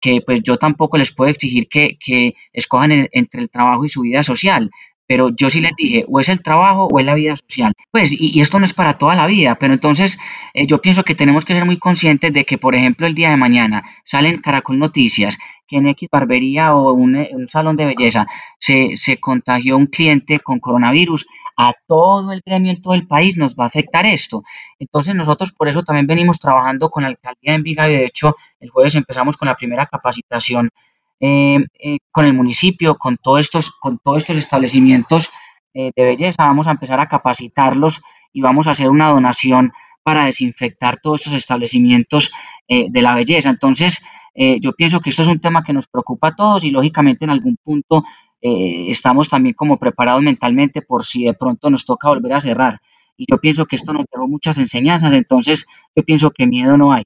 Que 0.00 0.20
pues 0.24 0.42
yo 0.42 0.56
tampoco 0.56 0.98
les 0.98 1.12
puedo 1.12 1.30
exigir 1.30 1.68
que, 1.68 1.98
que 1.98 2.34
escojan 2.52 3.08
entre 3.12 3.40
el 3.40 3.50
trabajo 3.50 3.84
y 3.84 3.88
su 3.88 4.02
vida 4.02 4.22
social, 4.22 4.70
pero 5.08 5.30
yo 5.34 5.48
sí 5.48 5.62
les 5.62 5.72
dije, 5.74 6.04
o 6.06 6.20
es 6.20 6.28
el 6.28 6.42
trabajo 6.42 6.86
o 6.86 7.00
es 7.00 7.06
la 7.06 7.14
vida 7.14 7.34
social. 7.34 7.72
Pues, 7.90 8.12
y, 8.12 8.40
esto 8.40 8.58
no 8.58 8.66
es 8.66 8.74
para 8.74 8.98
toda 8.98 9.16
la 9.16 9.26
vida, 9.26 9.56
pero 9.58 9.72
entonces 9.72 10.18
eh, 10.52 10.66
yo 10.66 10.82
pienso 10.82 11.02
que 11.02 11.14
tenemos 11.14 11.46
que 11.46 11.54
ser 11.54 11.64
muy 11.64 11.78
conscientes 11.78 12.32
de 12.32 12.44
que, 12.44 12.58
por 12.58 12.74
ejemplo, 12.74 13.06
el 13.06 13.14
día 13.14 13.30
de 13.30 13.38
mañana 13.38 13.84
salen 14.04 14.42
Caracol 14.42 14.78
Noticias 14.78 15.38
que 15.66 15.76
en 15.76 15.86
X 15.88 16.08
barbería 16.10 16.74
o 16.74 16.92
un, 16.92 17.14
un 17.14 17.48
salón 17.48 17.76
de 17.76 17.86
belleza 17.86 18.26
se, 18.58 18.96
se 18.96 19.18
contagió 19.18 19.76
un 19.76 19.86
cliente 19.86 20.40
con 20.40 20.60
coronavirus, 20.60 21.26
a 21.60 21.74
todo 21.88 22.32
el 22.32 22.40
gremio 22.46 22.70
en 22.70 22.80
todo 22.80 22.94
el 22.94 23.08
país 23.08 23.36
nos 23.36 23.56
va 23.56 23.64
a 23.64 23.66
afectar 23.66 24.06
esto. 24.06 24.44
Entonces 24.78 25.14
nosotros 25.16 25.50
por 25.50 25.66
eso 25.66 25.82
también 25.82 26.06
venimos 26.06 26.38
trabajando 26.38 26.88
con 26.88 27.02
la 27.02 27.08
alcaldía 27.08 27.52
de 27.52 27.56
Envigado 27.56 27.90
y 27.90 27.94
de 27.94 28.04
hecho 28.04 28.36
el 28.60 28.70
jueves 28.70 28.94
empezamos 28.94 29.36
con 29.36 29.48
la 29.48 29.56
primera 29.56 29.86
capacitación 29.86 30.70
eh, 31.20 31.58
eh, 31.80 31.98
con 32.12 32.26
el 32.26 32.32
municipio, 32.32 32.96
con, 32.96 33.16
todos 33.16 33.40
estos, 33.40 33.72
con 33.72 33.98
todos 33.98 34.18
estos 34.18 34.36
establecimientos 34.36 35.30
eh, 35.74 35.90
de 35.96 36.04
belleza. 36.04 36.46
Vamos 36.46 36.68
a 36.68 36.70
empezar 36.70 37.00
a 37.00 37.08
capacitarlos 37.08 38.02
y 38.32 38.40
vamos 38.40 38.68
a 38.68 38.70
hacer 38.70 38.88
una 38.88 39.08
donación 39.08 39.72
para 40.04 40.26
desinfectar 40.26 41.00
todos 41.02 41.22
estos 41.22 41.34
establecimientos 41.34 42.32
de 42.68 43.02
la 43.02 43.14
belleza. 43.14 43.50
Entonces, 43.50 44.02
yo 44.34 44.72
pienso 44.72 45.00
que 45.00 45.10
esto 45.10 45.22
es 45.22 45.28
un 45.28 45.40
tema 45.40 45.62
que 45.62 45.72
nos 45.72 45.86
preocupa 45.86 46.28
a 46.28 46.36
todos 46.36 46.64
y 46.64 46.70
lógicamente 46.70 47.24
en 47.24 47.30
algún 47.30 47.56
punto 47.62 48.04
estamos 48.40 49.28
también 49.28 49.54
como 49.54 49.78
preparados 49.78 50.22
mentalmente 50.22 50.82
por 50.82 51.04
si 51.04 51.24
de 51.24 51.34
pronto 51.34 51.70
nos 51.70 51.84
toca 51.84 52.08
volver 52.08 52.32
a 52.34 52.40
cerrar. 52.40 52.80
Y 53.16 53.24
yo 53.28 53.38
pienso 53.38 53.66
que 53.66 53.76
esto 53.76 53.92
nos 53.92 54.06
dejó 54.10 54.28
muchas 54.28 54.58
enseñanzas, 54.58 55.12
entonces 55.12 55.66
yo 55.96 56.04
pienso 56.04 56.30
que 56.30 56.46
miedo 56.46 56.76
no 56.76 56.92
hay 56.92 57.04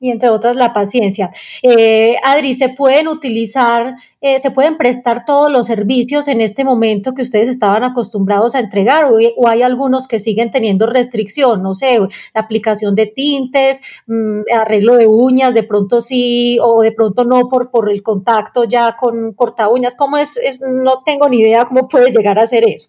y 0.00 0.10
entre 0.10 0.30
otras 0.30 0.56
la 0.56 0.72
paciencia. 0.72 1.30
Eh, 1.62 2.16
Adri, 2.24 2.54
¿se 2.54 2.70
pueden 2.70 3.06
utilizar, 3.06 3.94
eh, 4.22 4.38
se 4.38 4.50
pueden 4.50 4.78
prestar 4.78 5.24
todos 5.26 5.52
los 5.52 5.66
servicios 5.66 6.26
en 6.26 6.40
este 6.40 6.64
momento 6.64 7.14
que 7.14 7.22
ustedes 7.22 7.48
estaban 7.48 7.84
acostumbrados 7.84 8.54
a 8.54 8.60
entregar 8.60 9.12
o, 9.12 9.46
hay 9.46 9.62
algunos 9.62 10.08
que 10.08 10.18
siguen 10.18 10.50
teniendo 10.50 10.86
restricción? 10.86 11.62
No 11.62 11.74
sé, 11.74 11.98
la 11.98 12.40
aplicación 12.40 12.94
de 12.94 13.06
tintes, 13.06 13.82
mm, 14.06 14.40
arreglo 14.54 14.96
de 14.96 15.06
uñas, 15.06 15.52
de 15.54 15.62
pronto 15.62 16.00
sí 16.00 16.58
o 16.62 16.82
de 16.82 16.92
pronto 16.92 17.24
no 17.24 17.48
por, 17.48 17.70
por 17.70 17.90
el 17.90 18.02
contacto 18.02 18.64
ya 18.64 18.96
con 18.96 19.34
corta 19.34 19.68
uñas. 19.68 19.94
¿Cómo 19.96 20.16
es, 20.16 20.38
es? 20.38 20.60
No 20.62 21.02
tengo 21.04 21.28
ni 21.28 21.40
idea 21.40 21.66
cómo 21.66 21.88
puede 21.88 22.10
llegar 22.10 22.38
a 22.38 22.46
ser 22.46 22.64
eso. 22.66 22.88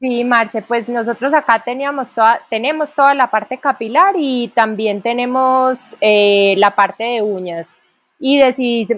Sí, 0.00 0.24
Marce, 0.24 0.62
pues 0.62 0.88
nosotros 0.88 1.32
acá 1.32 1.62
teníamos 1.64 2.08
tenemos 2.50 2.92
toda 2.92 3.14
la 3.14 3.28
parte 3.30 3.58
capilar 3.58 4.14
y 4.18 4.48
también 4.48 5.00
tenemos 5.00 5.96
eh, 6.00 6.54
la 6.58 6.72
parte 6.72 7.04
de 7.04 7.22
uñas 7.22 7.78
y 8.18 8.38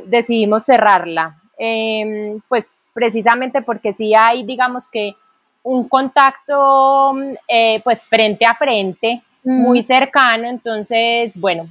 decidimos 0.07 0.65
cerrarla, 0.65 1.37
em, 1.59 2.41
pues 2.49 2.71
precisamente 2.95 3.61
porque 3.61 3.93
sí 3.93 4.15
hay, 4.15 4.45
digamos 4.45 4.89
que, 4.91 5.15
un 5.63 5.87
contacto 5.89 7.15
eh, 7.47 7.81
pues 7.85 8.03
frente 8.05 8.47
a 8.47 8.55
frente, 8.55 9.23
muy 9.45 9.83
cercano, 9.83 10.49
entonces, 10.49 11.33
bueno, 11.35 11.69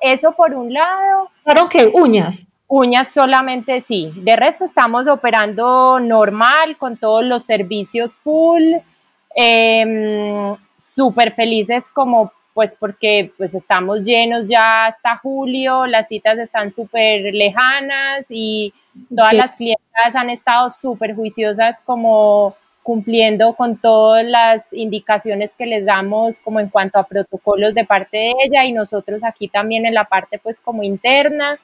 eso 0.00 0.32
por 0.32 0.54
un 0.54 0.72
lado. 0.72 1.30
¿Claro 1.42 1.68
que 1.68 1.86
uñas? 1.92 2.46
Uñas 2.68 3.12
solamente 3.12 3.82
sí. 3.82 4.12
De 4.16 4.36
resto 4.36 4.64
estamos 4.64 5.06
operando 5.06 6.00
normal 6.00 6.76
con 6.76 6.96
todos 6.96 7.24
los 7.24 7.44
servicios 7.44 8.16
full. 8.16 8.62
Em, 9.34 10.56
súper 10.80 11.34
felices 11.34 11.84
como 11.92 12.32
pues 12.54 12.74
porque 12.80 13.32
pues 13.36 13.52
estamos 13.52 14.00
llenos 14.00 14.48
ya 14.48 14.86
hasta 14.86 15.18
julio, 15.18 15.84
las 15.86 16.08
citas 16.08 16.38
están 16.38 16.72
súper 16.72 17.34
lejanas 17.34 18.24
y 18.30 18.72
todas 19.14 19.34
las 19.34 19.56
clientas 19.56 20.14
han 20.14 20.30
estado 20.30 20.70
súper 20.70 21.14
juiciosas 21.14 21.82
como 21.82 22.54
cumpliendo 22.82 23.52
con 23.54 23.76
todas 23.76 24.24
las 24.24 24.72
indicaciones 24.72 25.54
que 25.54 25.66
les 25.66 25.84
damos 25.84 26.40
como 26.40 26.58
en 26.58 26.70
cuanto 26.70 26.98
a 26.98 27.02
protocolos 27.04 27.74
de 27.74 27.84
parte 27.84 28.16
de 28.16 28.32
ella 28.46 28.64
y 28.64 28.72
nosotros 28.72 29.22
aquí 29.22 29.48
también 29.48 29.84
en 29.84 29.92
la 29.92 30.04
parte 30.04 30.38
pues 30.38 30.58
como 30.58 30.82
interna. 30.82 31.58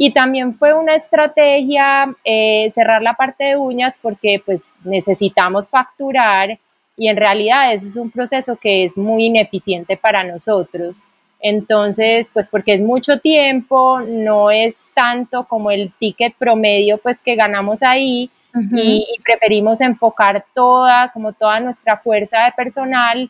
Y 0.00 0.12
también 0.12 0.54
fue 0.54 0.74
una 0.74 0.94
estrategia 0.94 2.14
eh, 2.22 2.70
cerrar 2.72 3.02
la 3.02 3.14
parte 3.14 3.42
de 3.42 3.56
uñas 3.56 3.98
porque 4.00 4.40
pues 4.46 4.62
necesitamos 4.84 5.68
facturar 5.68 6.56
y 6.96 7.08
en 7.08 7.16
realidad 7.16 7.72
eso 7.72 7.88
es 7.88 7.96
un 7.96 8.08
proceso 8.08 8.56
que 8.56 8.84
es 8.84 8.96
muy 8.96 9.24
ineficiente 9.24 9.96
para 9.96 10.22
nosotros. 10.22 11.08
Entonces, 11.40 12.30
pues 12.32 12.48
porque 12.48 12.74
es 12.74 12.80
mucho 12.80 13.18
tiempo, 13.18 14.00
no 14.00 14.52
es 14.52 14.76
tanto 14.94 15.42
como 15.48 15.72
el 15.72 15.92
ticket 15.98 16.32
promedio 16.36 16.98
pues 16.98 17.18
que 17.18 17.34
ganamos 17.34 17.82
ahí 17.82 18.30
y, 18.72 19.04
preferimos 19.24 19.80
enfocar 19.80 20.44
toda, 20.54 21.10
como 21.10 21.32
toda 21.32 21.58
nuestra 21.58 21.96
fuerza 21.96 22.44
de 22.44 22.52
personal 22.52 23.28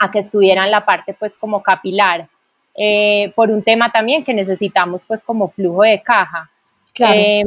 a 0.00 0.10
que 0.10 0.18
estuviera 0.18 0.64
en 0.64 0.72
la 0.72 0.84
parte 0.84 1.14
pues 1.14 1.36
como 1.36 1.62
capilar. 1.62 2.28
Eh, 2.76 3.32
por 3.36 3.50
un 3.50 3.62
tema 3.62 3.90
también 3.90 4.24
que 4.24 4.34
necesitamos 4.34 5.04
pues 5.06 5.22
como 5.22 5.48
flujo 5.48 5.82
de 5.82 6.02
caja. 6.02 6.50
Eh, 6.98 7.44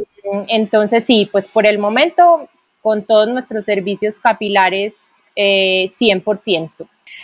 entonces 0.48 1.06
sí, 1.06 1.28
pues 1.32 1.48
por 1.48 1.66
el 1.66 1.80
momento 1.80 2.50
con 2.82 3.04
todos 3.04 3.28
nuestros 3.28 3.66
servicios 3.66 4.16
capilares 4.20 4.96
eh, 5.36 5.90
100%. 6.00 6.70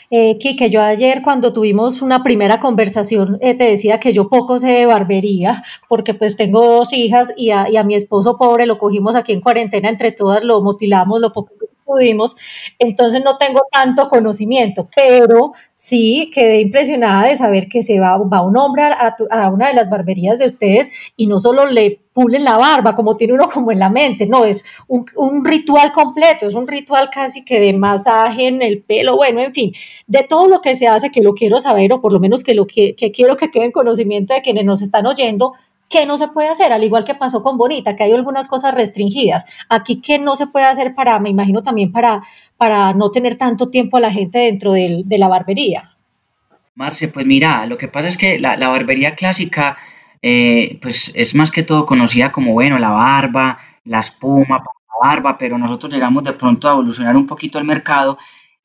Eh, 0.09 0.37
Kike, 0.37 0.69
yo 0.69 0.81
ayer 0.81 1.21
cuando 1.21 1.53
tuvimos 1.53 2.01
una 2.01 2.23
primera 2.23 2.59
conversación 2.59 3.37
te 3.39 3.55
decía 3.55 3.99
que 3.99 4.13
yo 4.13 4.29
poco 4.29 4.57
sé 4.57 4.67
de 4.67 4.85
barbería 4.85 5.63
porque 5.87 6.13
pues 6.13 6.35
tengo 6.35 6.65
dos 6.65 6.93
hijas 6.93 7.33
y 7.37 7.51
a, 7.51 7.69
y 7.69 7.77
a, 7.77 7.83
mi 7.83 7.93
esposo 7.95 8.37
pobre 8.37 8.65
lo 8.65 8.77
cogimos 8.79 9.15
aquí 9.15 9.33
en 9.33 9.41
cuarentena 9.41 9.89
entre 9.89 10.11
todas, 10.11 10.43
lo 10.43 10.61
mutilamos 10.61 11.19
lo 11.19 11.31
poco 11.31 11.53
pudimos, 11.83 12.35
entonces 12.79 13.23
no 13.23 13.37
tengo 13.37 13.61
tanto 13.71 14.09
conocimiento, 14.09 14.89
pero 14.95 15.53
sí 15.73 16.31
quedé 16.33 16.61
impresionada 16.61 17.27
de 17.27 17.35
saber 17.35 17.67
que 17.67 17.83
se 17.83 17.99
va, 17.99 18.17
va 18.17 18.41
un 18.41 18.57
hombre 18.57 18.83
a, 18.83 19.15
a, 19.29 19.49
una 19.49 19.67
de 19.67 19.75
las 19.75 19.89
barberías 19.89 20.39
de 20.39 20.45
ustedes 20.45 20.91
y 21.15 21.27
no 21.27 21.39
solo 21.39 21.65
le 21.65 21.99
pulen 22.13 22.43
la 22.43 22.57
barba, 22.57 22.95
como 22.95 23.17
tiene 23.17 23.33
uno 23.33 23.49
como 23.49 23.71
en 23.71 23.79
la 23.79 23.89
mente, 23.89 24.27
no, 24.27 24.45
es 24.45 24.63
un, 24.87 25.05
un, 25.15 25.43
ritual 25.43 25.91
completo, 25.91 26.47
es 26.47 26.53
un 26.53 26.67
ritual 26.67 27.09
casi 27.11 27.43
que 27.43 27.59
de 27.59 27.77
masaje 27.77 28.47
en 28.47 28.61
el 28.61 28.81
pelo, 28.83 29.15
bueno, 29.15 29.41
en 29.41 29.53
fin, 29.53 29.73
de 30.07 30.23
todo 30.23 30.47
lo 30.47 30.61
que 30.61 30.75
se 30.75 30.87
hace 30.87 31.11
que 31.11 31.21
lo 31.21 31.33
quiero 31.33 31.59
saber 31.59 31.91
o 31.91 32.01
por 32.01 32.13
lo 32.13 32.19
menos 32.19 32.43
que 32.43 32.53
lo 32.53 32.67
que, 32.67 32.95
que 32.95 33.11
quiero 33.11 33.35
que 33.35 33.49
quede 33.49 33.65
en 33.65 33.71
conocimiento 33.71 34.33
de 34.33 34.41
quienes 34.41 34.65
nos 34.65 34.81
están 34.81 35.05
oyendo, 35.05 35.53
¿qué 35.89 36.05
no 36.05 36.17
se 36.17 36.27
puede 36.27 36.49
hacer? 36.49 36.73
Al 36.73 36.83
igual 36.83 37.03
que 37.03 37.15
pasó 37.15 37.43
con 37.43 37.57
Bonita, 37.57 37.95
que 37.95 38.03
hay 38.03 38.11
algunas 38.11 38.47
cosas 38.47 38.73
restringidas. 38.73 39.45
Aquí, 39.69 40.01
¿qué 40.01 40.19
no 40.19 40.35
se 40.35 40.47
puede 40.47 40.65
hacer 40.65 40.95
para, 40.95 41.19
me 41.19 41.29
imagino 41.29 41.63
también 41.63 41.91
para, 41.91 42.23
para 42.57 42.93
no 42.93 43.11
tener 43.11 43.35
tanto 43.35 43.69
tiempo 43.69 43.97
a 43.97 44.01
la 44.01 44.11
gente 44.11 44.39
dentro 44.39 44.73
del, 44.73 45.07
de 45.07 45.17
la 45.17 45.27
barbería? 45.27 45.95
Marce, 46.75 47.07
pues 47.07 47.25
mira, 47.25 47.65
lo 47.67 47.77
que 47.77 47.87
pasa 47.87 48.07
es 48.07 48.17
que 48.17 48.39
la, 48.39 48.57
la 48.57 48.69
barbería 48.69 49.15
clásica, 49.15 49.77
eh, 50.21 50.79
pues 50.81 51.11
es 51.15 51.35
más 51.35 51.51
que 51.51 51.63
todo 51.63 51.85
conocida 51.85 52.31
como, 52.31 52.53
bueno, 52.53 52.79
la 52.79 52.89
barba, 52.89 53.59
la 53.85 53.99
espuma 53.99 54.63
la 55.01 55.07
barba, 55.07 55.37
pero 55.37 55.57
nosotros 55.57 55.91
llegamos 55.91 56.23
de 56.23 56.33
pronto 56.33 56.67
a 56.67 56.73
evolucionar 56.73 57.15
un 57.15 57.27
poquito 57.27 57.59
el 57.59 57.65
mercado 57.65 58.17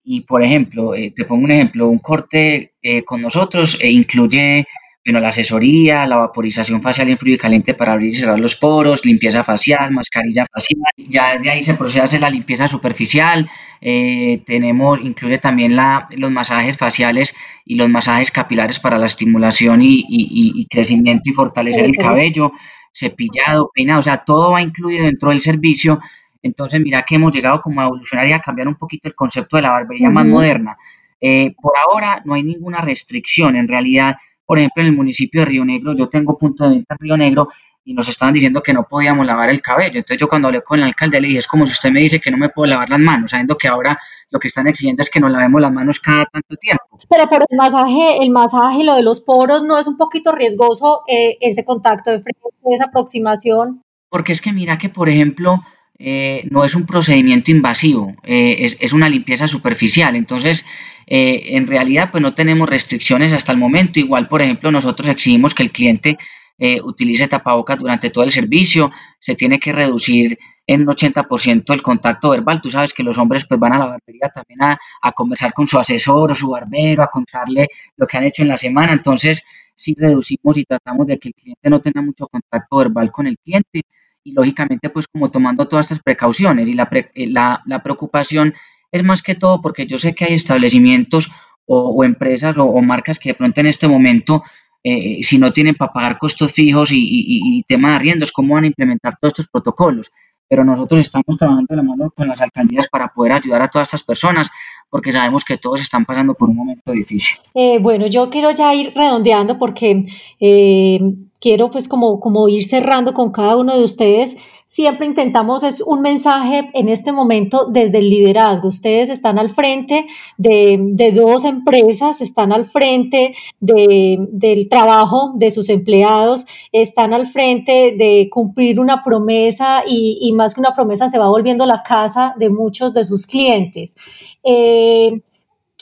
y, 0.04 0.22
por 0.22 0.42
ejemplo, 0.42 0.94
eh, 0.94 1.12
te 1.14 1.24
pongo 1.24 1.44
un 1.44 1.50
ejemplo, 1.50 1.88
un 1.88 1.98
corte 1.98 2.74
eh, 2.80 3.04
con 3.04 3.20
nosotros 3.20 3.78
eh, 3.80 3.90
incluye 3.90 4.66
bueno, 5.04 5.20
la 5.20 5.28
asesoría, 5.28 6.06
la 6.06 6.16
vaporización 6.16 6.82
facial 6.82 7.08
en 7.08 7.16
frío 7.18 7.34
y 7.34 7.38
caliente 7.38 7.72
para 7.72 7.92
abrir 7.92 8.10
y 8.10 8.16
cerrar 8.16 8.38
los 8.38 8.56
poros, 8.56 9.04
limpieza 9.06 9.42
facial, 9.42 9.90
mascarilla 9.90 10.44
facial, 10.52 10.82
ya 10.96 11.38
de 11.38 11.50
ahí 11.50 11.62
se 11.62 11.74
procede 11.74 12.02
a 12.02 12.04
hacer 12.04 12.20
la 12.20 12.28
limpieza 12.28 12.68
superficial, 12.68 13.48
eh, 13.80 14.42
tenemos, 14.44 15.00
incluye 15.00 15.38
también 15.38 15.76
la, 15.76 16.06
los 16.16 16.30
masajes 16.30 16.76
faciales 16.76 17.34
y 17.64 17.76
los 17.76 17.88
masajes 17.88 18.30
capilares 18.30 18.78
para 18.80 18.98
la 18.98 19.06
estimulación 19.06 19.80
y, 19.82 20.04
y, 20.08 20.52
y 20.54 20.66
crecimiento 20.66 21.30
y 21.30 21.32
fortalecer 21.32 21.84
el 21.84 21.96
cabello, 21.96 22.52
cepillado, 22.92 23.70
peinado, 23.74 24.00
o 24.00 24.02
sea, 24.02 24.18
todo 24.18 24.52
va 24.52 24.60
incluido 24.62 25.04
dentro 25.04 25.30
del 25.30 25.40
servicio, 25.40 26.00
entonces 26.42 26.80
mira 26.80 27.02
que 27.02 27.14
hemos 27.14 27.32
llegado 27.32 27.60
como 27.60 27.80
a 27.80 27.84
evolucionar 27.84 28.26
y 28.26 28.32
a 28.32 28.40
cambiar 28.40 28.68
un 28.68 28.76
poquito 28.76 29.08
el 29.08 29.14
concepto 29.14 29.56
de 29.56 29.62
la 29.62 29.70
barbería 29.70 30.08
uh 30.08 30.10
-huh. 30.10 30.14
más 30.14 30.26
moderna. 30.26 30.76
Eh, 31.20 31.54
por 31.60 31.72
ahora 31.76 32.22
no 32.24 32.34
hay 32.34 32.42
ninguna 32.44 32.80
restricción, 32.80 33.56
en 33.56 33.66
realidad 33.68 34.16
por 34.48 34.58
ejemplo, 34.58 34.82
en 34.82 34.88
el 34.88 34.96
municipio 34.96 35.42
de 35.42 35.44
Río 35.44 35.62
Negro, 35.62 35.94
yo 35.94 36.08
tengo 36.08 36.38
punto 36.38 36.64
de 36.64 36.70
venta 36.70 36.94
en 36.94 36.98
Río 37.00 37.18
Negro 37.18 37.50
y 37.84 37.92
nos 37.92 38.08
estaban 38.08 38.32
diciendo 38.32 38.62
que 38.62 38.72
no 38.72 38.84
podíamos 38.88 39.26
lavar 39.26 39.50
el 39.50 39.60
cabello. 39.60 39.98
Entonces 39.98 40.18
yo 40.18 40.26
cuando 40.26 40.48
hablé 40.48 40.62
con 40.62 40.78
el 40.78 40.86
alcalde 40.86 41.20
le 41.20 41.28
dije, 41.28 41.40
es 41.40 41.46
como 41.46 41.66
si 41.66 41.72
usted 41.72 41.90
me 41.90 42.00
dice 42.00 42.18
que 42.18 42.30
no 42.30 42.38
me 42.38 42.48
puedo 42.48 42.70
lavar 42.70 42.88
las 42.88 42.98
manos, 42.98 43.32
sabiendo 43.32 43.58
que 43.58 43.68
ahora 43.68 43.98
lo 44.30 44.40
que 44.40 44.48
están 44.48 44.66
exigiendo 44.66 45.02
es 45.02 45.10
que 45.10 45.20
nos 45.20 45.30
lavemos 45.30 45.60
las 45.60 45.70
manos 45.70 46.00
cada 46.00 46.24
tanto 46.24 46.56
tiempo. 46.56 46.82
Pero 47.10 47.28
por 47.28 47.44
el 47.46 47.58
masaje, 47.58 48.22
el 48.22 48.30
masaje, 48.30 48.84
lo 48.84 48.94
de 48.94 49.02
los 49.02 49.20
poros, 49.20 49.62
¿no 49.64 49.78
es 49.78 49.86
un 49.86 49.98
poquito 49.98 50.32
riesgoso 50.32 51.02
eh, 51.08 51.36
ese 51.42 51.66
contacto 51.66 52.10
de 52.10 52.18
frente, 52.18 52.40
esa 52.70 52.86
aproximación? 52.86 53.82
Porque 54.08 54.32
es 54.32 54.40
que 54.40 54.54
mira 54.54 54.78
que, 54.78 54.88
por 54.88 55.10
ejemplo, 55.10 55.60
eh, 55.98 56.46
no 56.50 56.64
es 56.64 56.74
un 56.74 56.86
procedimiento 56.86 57.50
invasivo, 57.50 58.14
eh, 58.22 58.56
es, 58.60 58.76
es, 58.80 58.92
una 58.92 59.08
limpieza 59.08 59.48
superficial. 59.48 60.14
Entonces, 60.16 60.64
eh, 61.06 61.56
en 61.56 61.66
realidad, 61.66 62.10
pues 62.10 62.22
no 62.22 62.34
tenemos 62.34 62.68
restricciones 62.68 63.32
hasta 63.32 63.52
el 63.52 63.58
momento. 63.58 63.98
Igual, 63.98 64.28
por 64.28 64.42
ejemplo, 64.42 64.70
nosotros 64.70 65.08
exigimos 65.08 65.54
que 65.54 65.62
el 65.64 65.72
cliente 65.72 66.18
eh, 66.58 66.80
utilice 66.82 67.28
tapabocas 67.28 67.78
durante 67.78 68.10
todo 68.10 68.24
el 68.24 68.32
servicio, 68.32 68.90
se 69.18 69.34
tiene 69.34 69.58
que 69.58 69.72
reducir 69.72 70.38
en 70.66 70.82
un 70.82 70.88
80% 70.88 71.72
el 71.72 71.82
contacto 71.82 72.30
verbal. 72.30 72.60
Tú 72.60 72.70
sabes 72.70 72.92
que 72.92 73.02
los 73.02 73.16
hombres 73.16 73.46
pues 73.46 73.58
van 73.58 73.72
a 73.72 73.78
la 73.78 73.86
barbería 73.86 74.28
también 74.28 74.62
a, 74.62 74.78
a 75.00 75.12
conversar 75.12 75.52
con 75.52 75.66
su 75.66 75.78
asesor 75.78 76.32
o 76.32 76.34
su 76.34 76.50
barbero, 76.50 77.02
a 77.02 77.06
contarle 77.06 77.68
lo 77.96 78.06
que 78.06 78.18
han 78.18 78.24
hecho 78.24 78.42
en 78.42 78.48
la 78.48 78.58
semana. 78.58 78.92
Entonces, 78.92 79.46
sí 79.74 79.94
reducimos 79.98 80.58
y 80.58 80.64
tratamos 80.64 81.06
de 81.06 81.18
que 81.18 81.28
el 81.28 81.34
cliente 81.34 81.70
no 81.70 81.80
tenga 81.80 82.02
mucho 82.02 82.26
contacto 82.26 82.76
verbal 82.76 83.10
con 83.10 83.26
el 83.26 83.38
cliente 83.38 83.82
y 84.24 84.32
lógicamente 84.32 84.90
pues 84.90 85.06
como 85.06 85.30
tomando 85.30 85.66
todas 85.66 85.86
estas 85.86 86.02
precauciones 86.02 86.68
y 86.68 86.74
la, 86.74 86.88
pre, 86.88 87.10
eh, 87.14 87.28
la, 87.28 87.62
la, 87.66 87.82
preocupación 87.82 88.54
es 88.92 89.02
más 89.02 89.22
que 89.22 89.34
todo 89.34 89.60
porque 89.60 89.86
yo 89.86 89.98
sé 89.98 90.14
que 90.14 90.26
hay 90.26 90.34
establecimientos 90.34 91.30
o, 91.66 91.90
o 91.90 92.04
empresas 92.04 92.56
o, 92.58 92.64
o, 92.64 92.82
marcas 92.82 93.18
que 93.18 93.30
de 93.30 93.34
pronto 93.34 93.60
en 93.60 93.66
este 93.66 93.88
momento 93.88 94.42
eh, 94.84 95.22
si 95.22 95.38
no 95.38 95.52
tienen 95.52 95.74
para 95.74 95.92
pagar 95.92 96.18
costos 96.18 96.52
fijos 96.52 96.92
y, 96.92 96.98
y, 96.98 97.58
y 97.58 97.62
tema 97.64 97.90
de 97.90 97.96
arriendos, 97.96 98.32
¿cómo 98.32 98.54
van 98.54 98.64
a 98.64 98.68
implementar 98.68 99.16
todos 99.20 99.32
estos 99.32 99.48
protocolos? 99.48 100.10
Pero 100.48 100.64
nosotros 100.64 101.00
estamos 101.00 101.36
trabajando 101.36 101.66
de 101.68 101.76
la 101.76 101.82
mano 101.82 102.10
con 102.10 102.28
las 102.28 102.40
alcaldías 102.40 102.88
para 102.88 103.08
poder 103.08 103.32
ayudar 103.32 103.62
a 103.62 103.68
todas 103.68 103.88
estas 103.88 104.02
personas 104.02 104.50
porque 104.90 105.12
sabemos 105.12 105.44
que 105.44 105.58
todos 105.58 105.80
están 105.80 106.04
pasando 106.04 106.34
por 106.34 106.48
un 106.48 106.56
momento 106.56 106.92
difícil. 106.92 107.38
Eh, 107.54 107.78
bueno, 107.78 108.06
yo 108.06 108.30
quiero 108.30 108.50
ya 108.50 108.72
ir 108.74 108.92
redondeando 108.94 109.58
porque 109.58 110.04
eh, 110.40 111.00
quiero 111.40 111.70
pues 111.70 111.88
como, 111.88 112.20
como 112.20 112.48
ir 112.48 112.64
cerrando 112.64 113.14
con 113.14 113.30
cada 113.30 113.56
uno 113.56 113.76
de 113.76 113.84
ustedes. 113.84 114.36
Siempre 114.66 115.06
intentamos, 115.06 115.62
es 115.62 115.80
un 115.80 116.02
mensaje 116.02 116.70
en 116.74 116.88
este 116.88 117.10
momento 117.12 117.66
desde 117.70 117.98
el 117.98 118.10
liderazgo. 118.10 118.68
Ustedes 118.68 119.08
están 119.08 119.38
al 119.38 119.48
frente 119.48 120.06
de, 120.36 120.78
de 120.78 121.12
dos 121.12 121.44
empresas, 121.44 122.20
están 122.20 122.52
al 122.52 122.66
frente 122.66 123.34
de, 123.60 124.18
del 124.30 124.68
trabajo 124.68 125.32
de 125.36 125.50
sus 125.50 125.68
empleados, 125.70 126.44
están 126.72 127.14
al 127.14 127.26
frente 127.26 127.94
de 127.96 128.28
cumplir 128.30 128.78
una 128.78 129.02
promesa 129.02 129.84
y, 129.86 130.32
más 130.32 130.54
que 130.54 130.60
una 130.60 130.72
promesa 130.72 131.08
se 131.08 131.18
va 131.18 131.28
volviendo 131.28 131.64
la 131.64 131.82
casa 131.82 132.34
de 132.38 132.50
muchos 132.50 132.92
de 132.92 133.04
sus 133.04 133.26
clientes. 133.26 133.96
Eh, 134.44 135.22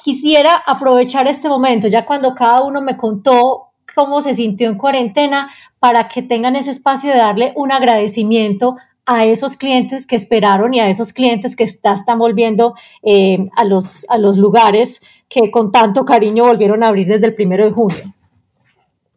quisiera 0.03 0.57
aprovechar 0.65 1.27
este 1.27 1.49
momento, 1.49 1.89
ya 1.89 2.07
cuando 2.07 2.35
cada 2.35 2.63
uno 2.63 2.81
me 2.81 2.97
contó 2.97 3.66
cómo 3.95 4.21
se 4.21 4.35
sintió 4.35 4.69
en 4.69 4.79
cuarentena, 4.79 5.51
para 5.79 6.09
que 6.09 6.23
tengan 6.23 6.57
ese 6.57 6.71
espacio 6.71 7.11
de 7.11 7.19
darle 7.19 7.53
un 7.55 7.71
agradecimiento 7.71 8.77
a 9.05 9.25
esos 9.25 9.57
clientes 9.57 10.07
que 10.07 10.17
esperaron 10.17 10.75
y 10.75 10.81
a 10.81 10.89
esos 10.89 11.13
clientes 11.13 11.55
que 11.55 11.65
está, 11.65 11.95
están 11.95 12.19
volviendo 12.19 12.75
eh, 13.03 13.49
a, 13.55 13.65
los, 13.65 14.05
a 14.09 14.19
los 14.19 14.37
lugares 14.37 15.01
que 15.29 15.51
con 15.51 15.71
tanto 15.71 16.05
cariño 16.05 16.45
volvieron 16.45 16.83
a 16.83 16.89
abrir 16.89 17.07
desde 17.07 17.27
el 17.27 17.35
primero 17.35 17.65
de 17.65 17.71
junio. 17.71 18.15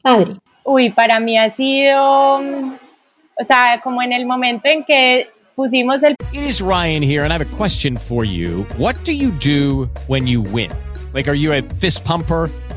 Adri. 0.03 0.39
Uy, 0.63 0.91
para 0.91 1.19
mí 1.19 1.37
ha 1.37 1.49
sido, 1.49 2.35
o 2.35 3.45
sea, 3.45 3.81
como 3.83 4.03
en 4.03 4.13
el 4.13 4.27
momento 4.27 4.67
en 4.67 4.83
que 4.83 5.27
pusimos 5.55 6.03
el... 6.03 6.15
It 6.31 6.41
is 6.41 6.61
Ryan 6.61 7.01
here 7.01 7.23
and 7.23 7.31
I 7.31 7.35
have 7.35 7.41
a 7.41 7.57
question 7.57 7.97
for 7.97 8.23
you. 8.23 8.65
What 8.77 8.95
do 9.03 9.11
you 9.11 9.31
do 9.31 9.89
when 10.07 10.27
you 10.27 10.41
win? 10.41 10.71
Like, 11.13 11.27
are 11.27 11.35
you 11.35 11.53
a 11.53 11.63
fist 11.79 12.05
pumper? 12.05 12.49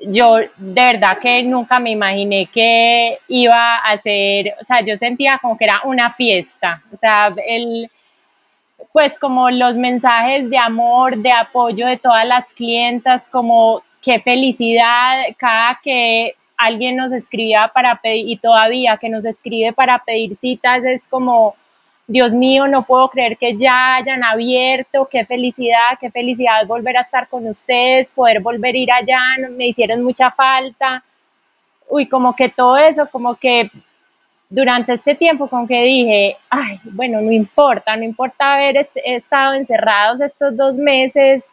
yo 0.00 0.36
de 0.36 0.48
verdad 0.56 1.18
que 1.18 1.42
nunca 1.42 1.78
me 1.78 1.90
imaginé 1.90 2.46
que 2.46 3.18
iba 3.28 3.76
a 3.76 3.98
ser, 3.98 4.54
o 4.60 4.64
sea, 4.64 4.80
yo 4.82 4.96
sentía 4.98 5.38
como 5.38 5.56
que 5.56 5.64
era 5.64 5.80
una 5.84 6.12
fiesta, 6.12 6.82
o 6.92 6.96
sea, 6.98 7.34
el, 7.46 7.90
pues 8.92 9.18
como 9.18 9.50
los 9.50 9.76
mensajes 9.76 10.48
de 10.50 10.58
amor, 10.58 11.16
de 11.16 11.32
apoyo 11.32 11.86
de 11.86 11.96
todas 11.96 12.26
las 12.26 12.46
clientas, 12.54 13.28
como 13.30 13.82
qué 14.02 14.20
felicidad 14.20 15.24
cada 15.38 15.80
que 15.82 16.34
alguien 16.56 16.96
nos 16.96 17.12
escribía 17.12 17.68
para 17.68 17.96
pedir, 17.96 18.28
y 18.28 18.36
todavía 18.36 18.96
que 18.98 19.08
nos 19.08 19.24
escribe 19.24 19.72
para 19.72 19.98
pedir 19.98 20.36
citas, 20.36 20.84
es 20.84 21.06
como, 21.08 21.54
Dios 22.08 22.32
mío, 22.32 22.68
no 22.68 22.82
puedo 22.82 23.08
creer 23.08 23.36
que 23.36 23.56
ya 23.56 23.96
hayan 23.96 24.22
abierto, 24.22 25.08
qué 25.10 25.24
felicidad, 25.24 25.98
qué 26.00 26.10
felicidad 26.10 26.64
volver 26.66 26.96
a 26.96 27.00
estar 27.00 27.28
con 27.28 27.46
ustedes, 27.48 28.08
poder 28.10 28.40
volver 28.40 28.76
a 28.76 28.78
ir 28.78 28.92
allá, 28.92 29.20
me 29.50 29.68
hicieron 29.68 30.04
mucha 30.04 30.30
falta. 30.30 31.02
Uy, 31.88 32.06
como 32.06 32.34
que 32.34 32.48
todo 32.48 32.76
eso, 32.76 33.08
como 33.10 33.34
que 33.34 33.70
durante 34.48 34.94
este 34.94 35.16
tiempo 35.16 35.48
como 35.48 35.66
que 35.66 35.82
dije, 35.82 36.36
ay, 36.48 36.78
bueno, 36.84 37.20
no 37.20 37.32
importa, 37.32 37.96
no 37.96 38.04
importa 38.04 38.54
haber 38.54 38.88
estado 39.04 39.54
encerrados 39.54 40.20
estos 40.20 40.56
dos 40.56 40.76
meses, 40.76 41.44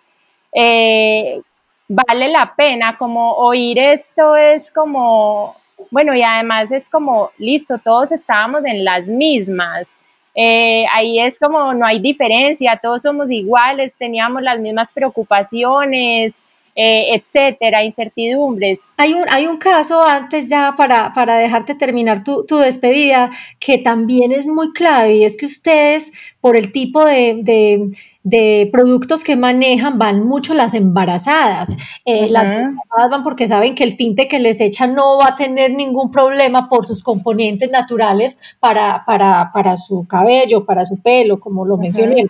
eh, 0.52 1.42
vale 1.88 2.28
la 2.30 2.54
pena, 2.56 2.96
como 2.98 3.34
oír 3.34 3.80
esto 3.80 4.36
es 4.36 4.70
como, 4.70 5.56
bueno, 5.90 6.14
y 6.14 6.22
además 6.22 6.72
es 6.72 6.88
como, 6.90 7.32
listo, 7.40 7.80
todos 7.80 8.12
estábamos 8.12 8.64
en 8.66 8.86
las 8.86 9.08
mismas. 9.08 9.88
Eh, 10.36 10.86
ahí 10.92 11.20
es 11.20 11.38
como 11.38 11.74
no 11.74 11.86
hay 11.86 12.00
diferencia, 12.00 12.80
todos 12.82 13.04
somos 13.04 13.30
iguales, 13.30 13.94
teníamos 13.98 14.42
las 14.42 14.60
mismas 14.60 14.90
preocupaciones, 14.92 16.34
eh, 16.76 17.14
etcétera, 17.16 17.84
incertidumbres. 17.84 18.80
Hay 18.98 19.14
un, 19.14 19.26
hay 19.30 19.48
un 19.48 19.58
caso 19.58 20.04
antes 20.04 20.50
ya 20.50 20.76
para, 20.78 21.14
para 21.14 21.38
dejarte 21.38 21.76
terminar 21.76 22.24
tu, 22.24 22.46
tu, 22.46 22.58
despedida 22.58 23.32
que 23.60 23.78
también 23.78 24.32
es 24.32 24.46
muy 24.46 24.72
clave 24.72 25.18
y 25.18 25.24
es 25.26 25.36
que 25.36 25.46
ustedes 25.46 26.12
por 26.42 26.56
el 26.56 26.72
tipo 26.72 27.04
de, 27.04 27.40
de 27.42 27.92
de 28.24 28.70
productos 28.72 29.22
que 29.24 29.36
manejan 29.36 30.00
van 30.00 30.26
mucho 30.26 30.54
las 30.54 30.74
embarazadas. 30.74 31.76
Eh, 32.06 32.30
las 32.30 32.46
embarazadas 32.46 33.10
van 33.12 33.24
porque 33.24 33.48
saben 33.48 33.76
que 33.76 33.84
el 33.84 33.98
tinte 33.98 34.30
que 34.30 34.40
les 34.40 34.62
echan 34.62 34.96
no 34.96 35.18
va 35.18 35.30
a 35.30 35.36
tener 35.36 35.72
ningún 35.72 36.10
problema 36.10 36.70
por 36.70 36.86
sus 36.86 37.04
componentes 37.04 37.70
naturales 37.70 38.38
para, 38.62 39.04
para, 39.06 39.52
para 39.54 39.76
su 39.76 40.08
cabello, 40.08 40.66
para 40.66 40.86
su 40.86 40.98
pelo, 40.98 41.40
como 41.40 41.66
lo 41.66 41.78
mencioné. 41.78 42.28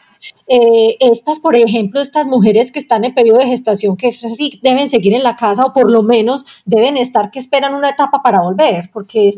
Eh, 0.48 0.98
estas, 1.00 1.40
por 1.40 1.56
ejemplo, 1.56 2.02
estas 2.02 2.26
mujeres 2.26 2.72
que 2.72 2.80
están 2.80 3.04
en 3.04 3.14
periodo 3.14 3.40
de 3.40 3.48
gestación, 3.48 3.96
que 3.96 4.12
sí 4.14 4.60
deben 4.64 4.90
seguir 4.90 5.14
en 5.14 5.24
la 5.24 5.36
casa 5.36 5.64
o 5.64 5.74
por 5.74 5.92
lo 5.92 6.02
menos 6.02 6.46
deben 6.66 6.98
estar 6.98 7.32
que 7.32 7.40
esperan 7.40 7.74
una 7.74 7.90
etapa 7.90 8.22
para 8.22 8.42
volver, 8.42 8.90
porque 8.94 9.32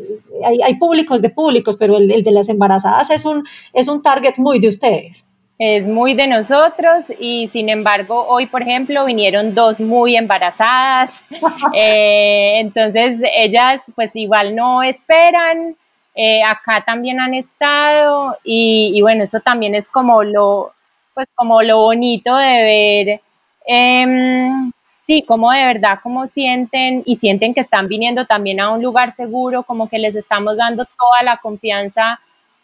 hay, 0.44 0.60
hay, 0.62 0.74
públicos 0.76 1.20
de 1.22 1.30
públicos, 1.30 1.76
pero 1.76 1.96
el, 1.96 2.10
el, 2.10 2.22
de 2.22 2.32
las 2.32 2.48
embarazadas 2.48 3.10
es 3.10 3.24
un, 3.24 3.44
es 3.72 3.88
un 3.88 4.02
target 4.02 4.34
muy 4.36 4.58
de 4.58 4.68
ustedes. 4.68 5.24
Es 5.58 5.86
muy 5.86 6.12
de 6.12 6.26
nosotros 6.26 7.06
y 7.18 7.48
sin 7.48 7.70
embargo 7.70 8.26
hoy, 8.28 8.46
por 8.46 8.60
ejemplo, 8.60 9.06
vinieron 9.06 9.54
dos 9.54 9.80
muy 9.80 10.14
embarazadas, 10.14 11.10
eh, 11.74 12.60
entonces 12.60 13.20
ellas 13.34 13.80
pues 13.94 14.10
igual 14.14 14.54
no 14.54 14.82
esperan, 14.82 15.74
eh, 16.14 16.42
acá 16.42 16.82
también 16.84 17.20
han 17.20 17.32
estado 17.32 18.36
y, 18.44 19.00
bueno, 19.00 19.24
eso 19.24 19.40
también 19.40 19.74
es 19.74 19.90
como 19.90 20.22
lo, 20.22 20.72
pues 21.14 21.26
como 21.34 21.62
lo 21.62 21.80
bonito 21.80 22.36
de 22.36 22.62
ver, 22.62 23.20
em, 23.66 24.72
sí, 25.06 25.22
como 25.22 25.52
de 25.52 25.64
verdad, 25.64 26.00
como 26.02 26.26
sienten 26.26 27.02
y 27.06 27.16
sienten 27.16 27.54
que 27.54 27.60
están 27.60 27.88
viniendo 27.88 28.26
también 28.26 28.60
a 28.60 28.70
un 28.70 28.82
lugar 28.82 29.14
seguro, 29.14 29.62
como 29.62 29.88
que 29.88 29.98
les 29.98 30.16
estamos 30.16 30.56
dando 30.56 30.84
toda 30.84 31.22
la 31.22 31.36
confianza 31.38 32.20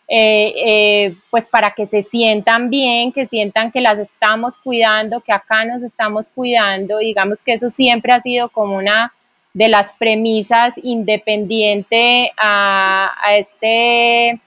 eh, 0.08 0.52
eh, 0.56 1.14
pues 1.30 1.48
para 1.48 1.70
que 1.70 1.86
se 1.86 2.02
sientan 2.02 2.68
bien, 2.68 3.12
que 3.12 3.26
sientan 3.26 3.70
que 3.70 3.80
las 3.80 3.98
estamos 3.98 4.58
cuidando, 4.58 5.20
que 5.20 5.32
acá 5.32 5.64
nos 5.64 5.82
estamos 5.82 6.28
cuidando, 6.28 6.98
digamos 6.98 7.42
que 7.42 7.54
eso 7.54 7.70
siempre 7.70 8.12
ha 8.12 8.20
sido 8.20 8.50
como 8.50 8.76
una 8.76 9.12
de 9.54 9.68
las 9.68 9.94
premisas 9.94 10.74
independiente 10.82 12.32
a, 12.36 13.10
este 13.38 14.40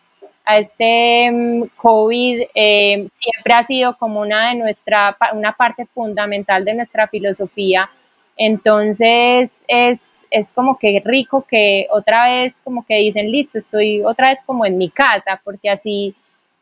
a 0.46 0.58
este 0.58 1.32
mm, 1.32 1.64
COVID 1.76 2.42
eh, 2.54 3.08
siempre 3.14 3.54
ha 3.54 3.66
sido 3.66 3.98
como 3.98 4.22
una 4.22 4.50
de 4.50 4.56
nuestra 4.56 5.18
una 5.34 5.54
parte 5.54 5.86
fundamental 5.86 6.64
de 6.64 6.76
nuestra 6.76 7.08
filosofía 7.08 7.90
entonces 8.38 9.64
es 9.68 10.16
es 10.36 10.52
como 10.52 10.78
que 10.78 11.02
rico 11.04 11.46
que 11.50 11.88
otra 11.92 12.26
vez 12.26 12.56
como 12.64 12.86
que 12.86 12.98
dicen, 12.98 13.32
listo, 13.32 13.58
estoy 13.58 14.04
otra 14.04 14.30
vez 14.32 14.40
como 14.46 14.66
en 14.66 14.78
mi 14.78 14.90
casa, 14.90 15.40
porque 15.44 15.70
así 15.70 16.14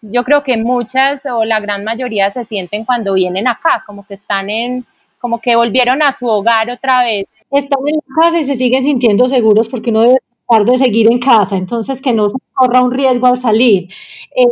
yo 0.02 0.24
creo 0.24 0.44
que 0.44 0.58
muchas 0.58 1.26
o 1.26 1.44
la 1.44 1.60
gran 1.60 1.84
mayoría 1.84 2.32
se 2.32 2.46
sienten 2.46 2.86
cuando 2.86 3.14
vienen 3.14 3.48
acá, 3.48 3.84
como 3.88 4.06
que 4.06 4.16
están 4.16 4.50
en, 4.50 4.86
como 5.20 5.40
que 5.40 5.56
volvieron 5.56 6.04
a 6.04 6.12
su 6.12 6.28
hogar 6.28 6.70
otra 6.70 7.04
vez. 7.04 7.26
Están 7.50 7.80
en 7.88 7.96
la 7.96 8.22
casa 8.24 8.40
y 8.40 8.44
se 8.44 8.56
siguen 8.56 8.84
sintiendo 8.84 9.28
seguros 9.28 9.68
porque 9.68 9.92
no 9.92 10.02
debe 10.02 10.18
dejar 10.54 10.66
de 10.66 10.78
seguir 10.78 11.12
en 11.12 11.20
casa, 11.20 11.58
entonces 11.58 12.02
que 12.02 12.14
no 12.14 12.30
se 12.30 12.38
corra 12.54 12.84
un 12.84 12.92
riesgo 12.92 13.28
al 13.28 13.38
salir. 13.38 13.90
Eh, 14.36 14.46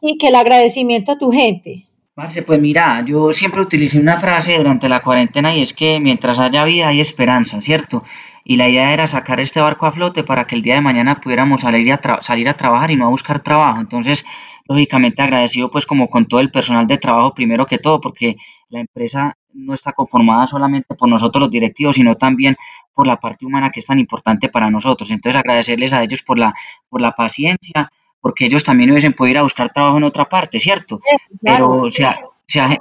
y 0.00 0.18
que 0.18 0.28
el 0.28 0.34
agradecimiento 0.34 1.12
a 1.12 1.18
tu 1.18 1.32
gente. 1.32 1.86
Marce, 2.14 2.42
pues 2.42 2.60
mira, 2.60 3.02
yo 3.06 3.32
siempre 3.32 3.62
utilicé 3.62 3.98
una 3.98 4.18
frase 4.18 4.58
durante 4.58 4.88
la 4.88 5.02
cuarentena 5.02 5.56
y 5.56 5.62
es 5.62 5.72
que 5.72 5.98
mientras 5.98 6.38
haya 6.38 6.64
vida 6.64 6.88
hay 6.88 7.00
esperanza, 7.00 7.62
¿cierto? 7.62 8.04
y 8.44 8.56
la 8.56 8.68
idea 8.68 8.92
era 8.92 9.06
sacar 9.06 9.40
este 9.40 9.60
barco 9.60 9.86
a 9.86 9.92
flote 9.92 10.22
para 10.22 10.46
que 10.46 10.54
el 10.54 10.62
día 10.62 10.74
de 10.74 10.82
mañana 10.82 11.20
pudiéramos 11.20 11.62
salir 11.62 11.92
a, 11.92 12.22
salir 12.22 12.48
a 12.48 12.56
trabajar 12.56 12.90
y 12.90 12.96
no 12.96 13.06
a 13.06 13.10
buscar 13.10 13.40
trabajo. 13.42 13.80
Entonces, 13.80 14.24
lógicamente 14.68 15.22
agradecido 15.22 15.70
pues 15.70 15.86
como 15.86 16.08
con 16.08 16.26
todo 16.26 16.40
el 16.40 16.50
personal 16.50 16.86
de 16.86 16.98
trabajo 16.98 17.34
primero 17.34 17.66
que 17.66 17.78
todo, 17.78 18.00
porque 18.00 18.36
la 18.68 18.80
empresa 18.80 19.36
no 19.54 19.72
está 19.72 19.92
conformada 19.92 20.46
solamente 20.46 20.94
por 20.94 21.08
nosotros 21.08 21.42
los 21.42 21.50
directivos, 21.50 21.96
sino 21.96 22.16
también 22.16 22.56
por 22.94 23.06
la 23.06 23.18
parte 23.18 23.44
humana 23.44 23.70
que 23.70 23.80
es 23.80 23.86
tan 23.86 23.98
importante 23.98 24.48
para 24.48 24.70
nosotros. 24.70 25.10
Entonces 25.10 25.38
agradecerles 25.38 25.92
a 25.92 26.02
ellos 26.02 26.22
por 26.22 26.38
la, 26.38 26.54
por 26.88 27.00
la 27.00 27.12
paciencia, 27.12 27.90
porque 28.20 28.46
ellos 28.46 28.64
también 28.64 28.90
hubiesen 28.90 29.12
podido 29.12 29.32
ir 29.32 29.38
a 29.38 29.42
buscar 29.42 29.72
trabajo 29.72 29.98
en 29.98 30.04
otra 30.04 30.26
parte, 30.26 30.58
¿cierto? 30.60 31.00
Pero 31.42 31.90
se 31.90 32.04
ha, 32.04 32.20
se, 32.46 32.60
ha, 32.60 32.76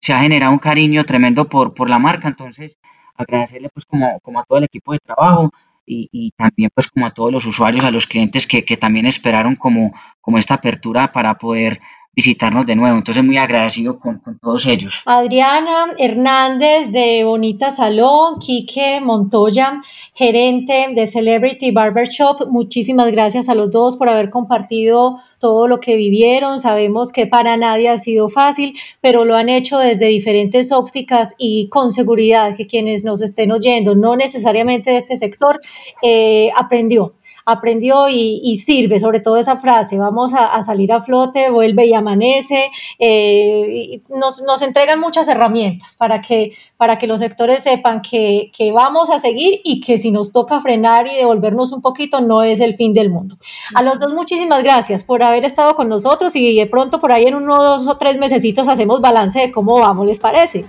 se 0.00 0.12
ha 0.12 0.20
generado 0.20 0.52
un 0.52 0.58
cariño 0.58 1.04
tremendo 1.04 1.48
por, 1.48 1.74
por 1.74 1.90
la 1.90 1.98
marca, 1.98 2.28
entonces 2.28 2.78
agradecerle 3.14 3.68
pues 3.68 3.84
como, 3.84 4.18
como 4.20 4.40
a 4.40 4.44
todo 4.44 4.58
el 4.58 4.64
equipo 4.64 4.92
de 4.92 4.98
trabajo 4.98 5.50
y, 5.84 6.08
y, 6.12 6.30
también 6.32 6.70
pues 6.72 6.88
como 6.88 7.06
a 7.06 7.10
todos 7.10 7.32
los 7.32 7.44
usuarios, 7.44 7.84
a 7.84 7.90
los 7.90 8.06
clientes 8.06 8.46
que, 8.46 8.64
que 8.64 8.76
también 8.76 9.06
esperaron 9.06 9.56
como, 9.56 9.92
como 10.20 10.38
esta 10.38 10.54
apertura 10.54 11.12
para 11.12 11.34
poder 11.34 11.80
visitarnos 12.14 12.66
de 12.66 12.76
nuevo. 12.76 12.96
Entonces, 12.96 13.24
muy 13.24 13.38
agradecido 13.38 13.98
con, 13.98 14.20
todos 14.40 14.66
ellos. 14.66 15.00
Adriana 15.06 15.86
Hernández 15.98 16.90
de 16.90 17.24
Bonita 17.24 17.70
Salón, 17.70 18.38
Quique 18.38 19.00
Montoya, 19.00 19.76
gerente 20.14 20.88
de 20.94 21.06
Celebrity 21.06 21.70
Barbershop. 21.70 22.48
Muchísimas 22.50 23.10
gracias 23.10 23.48
a 23.48 23.54
los 23.54 23.70
dos 23.70 23.96
por 23.96 24.08
haber 24.08 24.30
compartido 24.30 25.16
todo 25.38 25.68
lo 25.68 25.80
que 25.80 25.96
vivieron. 25.96 26.58
Sabemos 26.58 27.12
que 27.12 27.26
para 27.26 27.56
nadie 27.56 27.88
ha 27.88 27.96
sido 27.96 28.28
fácil, 28.28 28.76
pero 29.00 29.24
lo 29.24 29.34
han 29.34 29.48
hecho 29.48 29.78
desde 29.78 30.06
diferentes 30.06 30.70
ópticas 30.70 31.34
y 31.38 31.68
con 31.68 31.90
seguridad 31.90 32.56
que 32.56 32.66
quienes 32.66 33.04
nos 33.04 33.22
estén 33.22 33.52
oyendo, 33.52 33.94
no 33.94 34.16
necesariamente 34.16 34.90
de 34.90 34.98
este 34.98 35.16
sector, 35.16 35.60
eh, 36.02 36.50
aprendió 36.56 37.14
aprendió 37.44 38.08
y, 38.08 38.56
sirve, 38.56 38.98
sobre 39.00 39.20
todo 39.20 39.36
esa 39.36 39.56
frase, 39.56 39.98
vamos 39.98 40.32
a, 40.34 40.62
salir 40.62 40.92
a 40.92 41.00
flote, 41.00 41.50
vuelve 41.50 41.86
y 41.86 41.94
amanece, 41.94 42.70
eh, 42.98 44.00
nos, 44.08 44.42
nos, 44.42 44.62
entregan 44.62 45.00
muchas 45.00 45.26
herramientas 45.28 45.96
para 45.96 46.20
que, 46.20 46.52
para 46.76 46.98
que 46.98 47.06
los 47.06 47.20
sectores 47.20 47.62
sepan 47.62 48.02
que, 48.02 48.52
que, 48.56 48.72
vamos 48.72 49.10
a 49.10 49.18
seguir 49.18 49.60
y 49.64 49.80
que 49.80 49.98
si 49.98 50.10
nos 50.10 50.32
toca 50.32 50.60
frenar 50.60 51.06
y 51.06 51.16
devolvernos 51.16 51.72
un 51.72 51.82
poquito 51.82 52.20
no 52.20 52.42
es 52.42 52.60
el 52.60 52.74
fin 52.74 52.92
del 52.92 53.10
mundo. 53.10 53.36
A 53.74 53.82
los 53.82 53.98
dos 53.98 54.12
muchísimas 54.12 54.62
gracias 54.62 55.02
por 55.02 55.22
haber 55.22 55.44
estado 55.44 55.74
con 55.74 55.88
nosotros 55.88 56.36
y 56.36 56.56
de 56.56 56.66
pronto 56.66 57.00
por 57.00 57.12
ahí 57.12 57.24
en 57.24 57.34
uno, 57.34 57.62
dos 57.62 57.86
o 57.86 57.96
tres 57.96 58.18
mesecitos 58.18 58.68
hacemos 58.68 59.00
balance 59.00 59.40
de 59.40 59.50
cómo 59.50 59.78
vamos, 59.78 60.06
¿les 60.06 60.20
parece? 60.20 60.64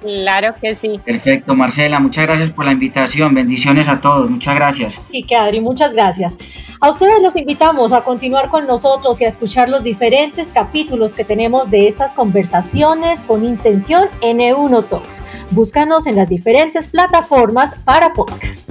Claro 0.00 0.54
que 0.60 0.76
sí. 0.76 1.00
Perfecto, 1.04 1.54
Marcela, 1.54 2.00
muchas 2.00 2.26
gracias 2.26 2.50
por 2.50 2.64
la 2.64 2.72
invitación. 2.72 3.34
Bendiciones 3.34 3.88
a 3.88 4.00
todos, 4.00 4.30
muchas 4.30 4.54
gracias. 4.54 5.00
Y 5.10 5.22
que 5.24 5.36
Adri, 5.36 5.60
muchas 5.60 5.94
gracias. 5.94 6.36
A 6.80 6.90
ustedes 6.90 7.22
los 7.22 7.34
invitamos 7.36 7.92
a 7.92 8.02
continuar 8.02 8.50
con 8.50 8.66
nosotros 8.66 9.20
y 9.20 9.24
a 9.24 9.28
escuchar 9.28 9.70
los 9.70 9.82
diferentes 9.82 10.52
capítulos 10.52 11.14
que 11.14 11.24
tenemos 11.24 11.70
de 11.70 11.88
estas 11.88 12.12
conversaciones 12.12 13.24
con 13.24 13.44
intención 13.44 14.08
N1 14.20 14.88
Talks. 14.88 15.22
Búscanos 15.50 16.06
en 16.06 16.16
las 16.16 16.28
diferentes 16.28 16.88
plataformas 16.88 17.74
para 17.84 18.12
podcast. 18.12 18.70